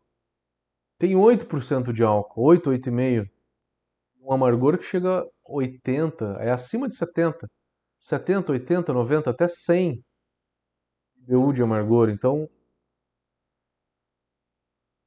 tem 1.00 1.16
8% 1.16 1.94
de 1.94 2.04
álcool, 2.04 2.44
8, 2.44 2.70
8,5%. 2.72 3.30
Um 4.22 4.34
amargor 4.34 4.78
que 4.78 4.84
chega 4.84 5.22
a 5.22 5.28
80, 5.46 6.26
é 6.42 6.52
acima 6.52 6.88
de 6.88 6.96
70. 6.96 7.48
70, 8.00 8.52
80, 8.52 8.94
90, 8.94 9.30
até 9.30 9.48
100 9.48 10.04
IBU 11.18 11.54
de 11.54 11.64
amargor. 11.64 12.10
Então, 12.10 12.50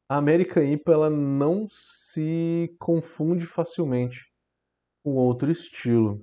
a 0.09 0.17
American 0.17 0.63
IPA 0.63 0.93
ela 0.93 1.11
não 1.11 1.67
se 1.69 2.75
confunde 2.79 3.47
facilmente 3.47 4.19
com 5.05 5.15
outro 5.15 5.51
estilo. 5.51 6.21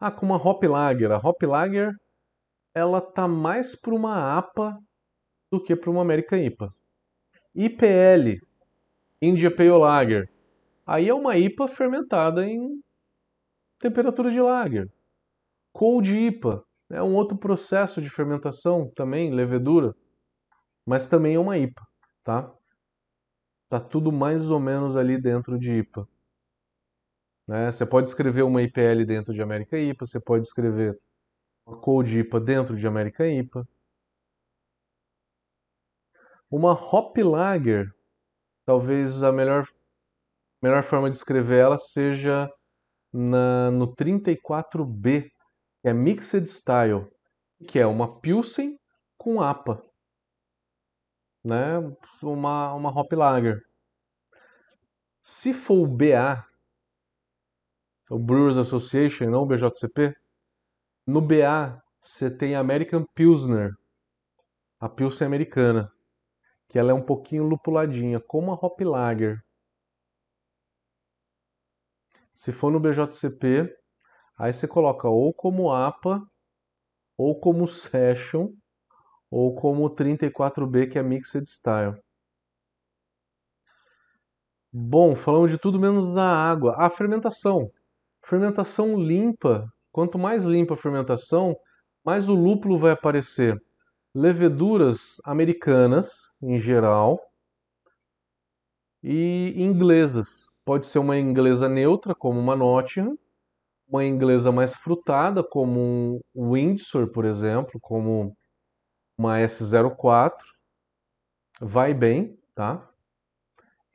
Ah, 0.00 0.10
com 0.10 0.26
uma 0.26 0.36
Hop 0.36 0.62
Lager. 0.64 1.12
A 1.12 1.18
Hop 1.18 1.42
Lager 1.42 1.92
ela 2.74 3.00
tá 3.00 3.28
mais 3.28 3.76
para 3.76 3.94
uma 3.94 4.36
APA 4.38 4.76
do 5.52 5.62
que 5.62 5.76
para 5.76 5.90
uma 5.90 6.02
American 6.02 6.38
IPA. 6.38 6.74
IPL, 7.54 8.40
India 9.22 9.54
Pale 9.54 9.70
Lager. 9.70 10.28
Aí 10.86 11.08
é 11.08 11.14
uma 11.14 11.36
IPA 11.36 11.68
fermentada 11.68 12.44
em 12.44 12.82
temperatura 13.78 14.30
de 14.30 14.40
lager. 14.40 14.90
Cold 15.72 16.10
IPA 16.14 16.64
é 16.90 17.02
um 17.02 17.14
outro 17.14 17.36
processo 17.38 18.02
de 18.02 18.10
fermentação 18.10 18.90
também, 18.94 19.32
levedura, 19.32 19.94
mas 20.86 21.08
também 21.08 21.36
é 21.36 21.38
uma 21.38 21.56
IPA, 21.56 21.82
tá? 22.22 22.52
Tá 23.68 23.80
tudo 23.80 24.12
mais 24.12 24.50
ou 24.50 24.60
menos 24.60 24.96
ali 24.96 25.20
dentro 25.20 25.58
de 25.58 25.72
IPA. 25.74 26.08
Né? 27.46 27.70
Você 27.70 27.86
pode 27.86 28.08
escrever 28.08 28.42
uma 28.42 28.62
IPL 28.62 29.04
dentro 29.06 29.32
de 29.32 29.42
América 29.42 29.78
IPA, 29.78 30.06
você 30.06 30.20
pode 30.20 30.46
escrever 30.46 30.98
uma 31.66 31.78
Cold 31.78 32.18
IPA 32.18 32.40
dentro 32.40 32.76
de 32.76 32.86
América 32.86 33.26
IPA. 33.26 33.66
Uma 36.56 36.70
Hop 36.70 37.18
Lager, 37.18 37.92
talvez 38.64 39.24
a 39.24 39.32
melhor, 39.32 39.66
melhor 40.62 40.84
forma 40.84 41.10
de 41.10 41.16
escrever 41.16 41.58
ela 41.58 41.76
seja 41.76 42.48
na, 43.12 43.72
no 43.72 43.92
34B, 43.92 45.22
que 45.82 45.88
é 45.88 45.92
Mixed 45.92 46.46
Style, 46.46 47.10
que 47.66 47.80
é 47.80 47.84
uma 47.84 48.20
Pilsen 48.20 48.78
com 49.18 49.42
APA. 49.42 49.82
Né? 51.44 51.72
Uma, 52.22 52.72
uma 52.74 53.00
Hop 53.00 53.12
Lager. 53.12 53.60
Se 55.24 55.52
for 55.52 55.82
o 55.82 55.88
BA, 55.88 56.46
o 58.12 58.16
Brewers 58.20 58.58
Association, 58.58 59.28
não 59.28 59.42
o 59.42 59.46
BJCP, 59.46 60.14
no 61.04 61.20
BA 61.20 61.82
você 62.00 62.30
tem 62.30 62.54
American 62.54 63.04
Pilsner, 63.12 63.72
a 64.78 64.88
Pilsen 64.88 65.26
americana, 65.26 65.92
que 66.68 66.78
ela 66.78 66.90
é 66.90 66.94
um 66.94 67.04
pouquinho 67.04 67.44
lupuladinha, 67.44 68.20
como 68.20 68.52
a 68.52 68.54
Hop 68.54 68.80
Lager. 68.80 69.38
Se 72.32 72.52
for 72.52 72.72
no 72.72 72.80
BJCP, 72.80 73.72
aí 74.36 74.52
você 74.52 74.66
coloca 74.66 75.08
ou 75.08 75.32
como 75.32 75.72
APA, 75.72 76.20
ou 77.16 77.38
como 77.38 77.68
Session, 77.68 78.48
ou 79.30 79.54
como 79.54 79.88
34B, 79.90 80.90
que 80.90 80.98
é 80.98 81.02
Mixed 81.02 81.46
Style. 81.46 82.00
Bom, 84.72 85.14
falamos 85.14 85.52
de 85.52 85.58
tudo 85.58 85.78
menos 85.78 86.16
a 86.16 86.26
água. 86.26 86.74
A 86.76 86.90
fermentação. 86.90 87.70
Fermentação 88.24 88.96
limpa. 89.00 89.72
Quanto 89.92 90.18
mais 90.18 90.44
limpa 90.44 90.74
a 90.74 90.76
fermentação, 90.76 91.56
mais 92.04 92.28
o 92.28 92.34
lúpulo 92.34 92.78
vai 92.78 92.90
aparecer. 92.90 93.56
Leveduras 94.14 95.20
americanas, 95.24 96.32
em 96.40 96.58
geral, 96.58 97.20
e 99.02 99.52
inglesas. 99.56 100.50
Pode 100.64 100.86
ser 100.86 100.98
uma 100.98 101.18
inglesa 101.18 101.68
neutra, 101.68 102.14
como 102.14 102.38
uma 102.38 102.54
Nottingham, 102.54 103.18
uma 103.86 104.04
inglesa 104.04 104.50
mais 104.50 104.74
frutada, 104.74 105.42
como 105.44 106.20
um 106.34 106.52
Windsor, 106.52 107.10
por 107.10 107.24
exemplo, 107.24 107.78
como 107.80 108.36
uma 109.18 109.38
S04. 109.38 110.40
Vai 111.60 111.92
bem, 111.92 112.38
tá? 112.54 112.88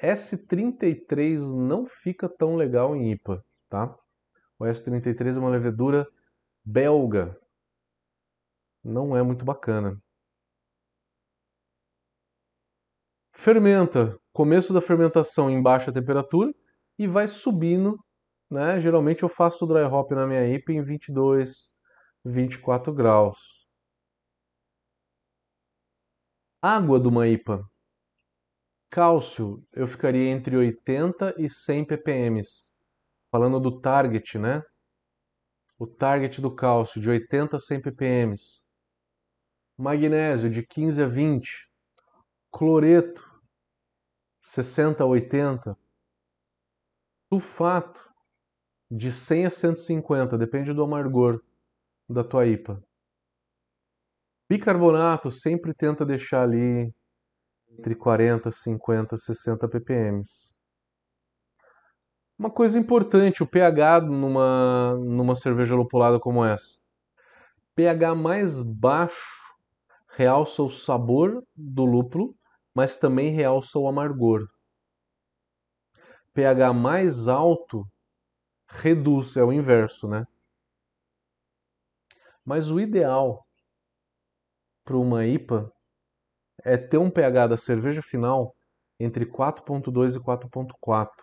S33 0.02 1.56
não 1.58 1.86
fica 1.86 2.30
tão 2.30 2.56
legal 2.56 2.96
em 2.96 3.12
IPA, 3.12 3.44
tá? 3.68 3.98
O 4.60 4.66
S33 4.66 5.38
é 5.38 5.40
uma 5.40 5.50
levedura 5.50 6.08
belga. 6.64 7.40
Não 8.84 9.18
é 9.18 9.24
muito 9.24 9.44
bacana. 9.44 10.02
Fermenta. 13.42 14.20
Começo 14.34 14.74
da 14.74 14.82
fermentação 14.82 15.50
em 15.50 15.64
baixa 15.64 15.94
temperatura 15.94 16.54
e 16.98 17.08
vai 17.08 17.26
subindo. 17.26 17.98
Né? 18.52 18.78
Geralmente 18.78 19.24
eu 19.24 19.30
faço 19.30 19.66
dry 19.66 19.84
hop 19.84 20.12
na 20.12 20.28
minha 20.28 20.46
IPA 20.46 20.74
em 20.74 20.84
22, 20.84 21.70
24 22.26 22.94
graus. 22.94 23.66
Água 26.62 27.00
de 27.00 27.08
uma 27.08 27.30
IPA. 27.30 27.66
Cálcio, 28.90 29.66
eu 29.72 29.88
ficaria 29.88 30.30
entre 30.30 30.58
80 30.58 31.36
e 31.38 31.50
100 31.50 31.86
ppm 31.86 32.42
falando 33.32 33.58
do 33.58 33.80
target, 33.80 34.38
né? 34.38 34.62
O 35.78 35.88
target 35.88 36.42
do 36.42 36.54
cálcio 36.54 37.02
de 37.02 37.10
80 37.10 37.56
a 37.56 37.60
100 37.60 37.84
ppm. 37.84 38.36
Magnésio 39.78 40.50
de 40.50 40.68
15 40.68 41.04
a 41.04 41.08
20. 41.08 41.70
Cloreto 42.52 43.29
60 44.42 45.04
a 45.04 45.08
80. 45.08 45.78
Sulfato 47.32 48.10
de 48.90 49.12
100 49.12 49.46
a 49.46 49.50
150, 49.50 50.38
depende 50.38 50.74
do 50.74 50.84
amargor 50.84 51.42
da 52.10 52.24
tua 52.24 52.48
IPA. 52.48 52.84
Bicarbonato 54.50 55.30
sempre 55.30 55.76
tenta 55.76 56.04
deixar 56.04 56.42
ali 56.42 56.92
entre 57.70 57.94
40, 57.94 58.50
50, 58.50 59.16
60 59.16 59.68
ppm. 59.68 60.24
Uma 62.38 62.50
coisa 62.50 62.80
importante, 62.80 63.44
o 63.44 63.48
pH 63.48 64.02
numa, 64.02 64.96
numa 64.96 65.36
cerveja 65.36 65.76
lupulada 65.76 66.20
como 66.20 66.44
essa. 66.44 66.80
pH 67.76 68.16
mais 68.16 68.62
baixo 68.62 69.38
realça 70.08 70.64
o 70.64 70.70
sabor 70.70 71.44
do 71.56 71.86
lúpulo, 71.86 72.36
mas 72.80 72.98
também 72.98 73.34
realça 73.34 73.78
o 73.78 73.90
amargor. 73.90 74.48
pH 76.34 76.72
mais 76.72 77.28
alto 77.28 77.86
reduz, 78.70 79.36
é 79.36 79.44
o 79.44 79.52
inverso, 79.52 80.08
né? 80.08 80.26
Mas 82.46 82.72
o 82.72 82.80
ideal 82.80 83.46
para 84.86 84.96
uma 84.96 85.26
IPA 85.26 85.70
é 86.64 86.78
ter 86.78 86.98
um 86.98 87.12
pH 87.12 87.48
da 87.48 87.58
cerveja 87.58 88.02
final 88.02 88.56
entre 88.98 89.26
4.2 89.26 90.16
e 90.16 90.20
4.4 90.22 91.22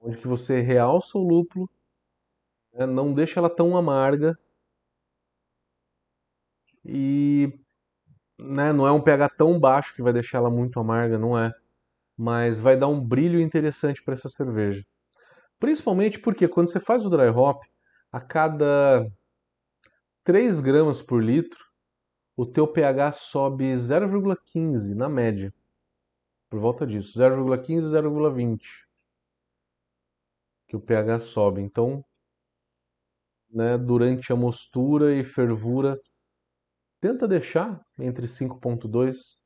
onde 0.00 0.16
que 0.16 0.26
você 0.26 0.62
realça 0.62 1.18
o 1.18 1.22
lúpulo, 1.22 1.68
né, 2.72 2.86
não 2.86 3.12
deixa 3.12 3.38
ela 3.38 3.54
tão 3.54 3.76
amarga 3.76 4.38
e 6.82 7.61
né, 8.42 8.72
não 8.72 8.86
é 8.86 8.92
um 8.92 9.02
pH 9.02 9.30
tão 9.30 9.58
baixo 9.58 9.94
que 9.94 10.02
vai 10.02 10.12
deixar 10.12 10.38
ela 10.38 10.50
muito 10.50 10.80
amarga, 10.80 11.18
não 11.18 11.38
é, 11.38 11.52
mas 12.16 12.60
vai 12.60 12.76
dar 12.76 12.88
um 12.88 13.00
brilho 13.00 13.40
interessante 13.40 14.02
para 14.02 14.14
essa 14.14 14.28
cerveja. 14.28 14.84
Principalmente 15.60 16.18
porque 16.20 16.48
quando 16.48 16.70
você 16.70 16.80
faz 16.80 17.06
o 17.06 17.10
dry 17.10 17.28
hop, 17.28 17.62
a 18.12 18.20
cada 18.20 19.06
3 20.24 20.60
gramas 20.60 21.02
por 21.02 21.22
litro, 21.22 21.64
o 22.36 22.46
teu 22.46 22.66
pH 22.66 23.12
sobe 23.12 23.72
0,15 23.76 24.94
na 24.94 25.08
média. 25.08 25.52
Por 26.50 26.60
volta 26.60 26.86
disso, 26.86 27.18
0,15, 27.18 27.80
0,20 27.82 28.86
que 30.66 30.76
o 30.76 30.80
pH 30.80 31.20
sobe. 31.20 31.60
Então, 31.60 32.04
né, 33.50 33.76
durante 33.76 34.32
a 34.32 34.36
mostura 34.36 35.14
e 35.14 35.22
fervura, 35.22 36.00
tenta 37.02 37.26
deixar 37.26 37.84
entre 37.98 38.28
5.2. 38.28 39.40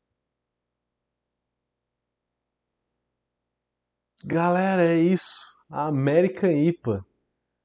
Galera, 4.24 4.82
é 4.84 4.98
isso. 4.98 5.40
A 5.70 5.86
American 5.86 6.50
IPA. 6.50 7.02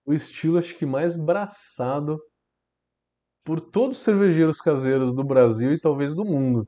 O 0.06 0.14
estilo 0.14 0.58
acho 0.58 0.78
que 0.78 0.86
mais 0.86 1.18
braçado 1.18 2.18
por 3.44 3.60
todos 3.60 3.98
os 3.98 4.04
cervejeiros 4.04 4.62
caseiros 4.62 5.14
do 5.14 5.26
Brasil 5.26 5.74
e 5.74 5.80
talvez 5.80 6.16
do 6.16 6.24
mundo. 6.24 6.66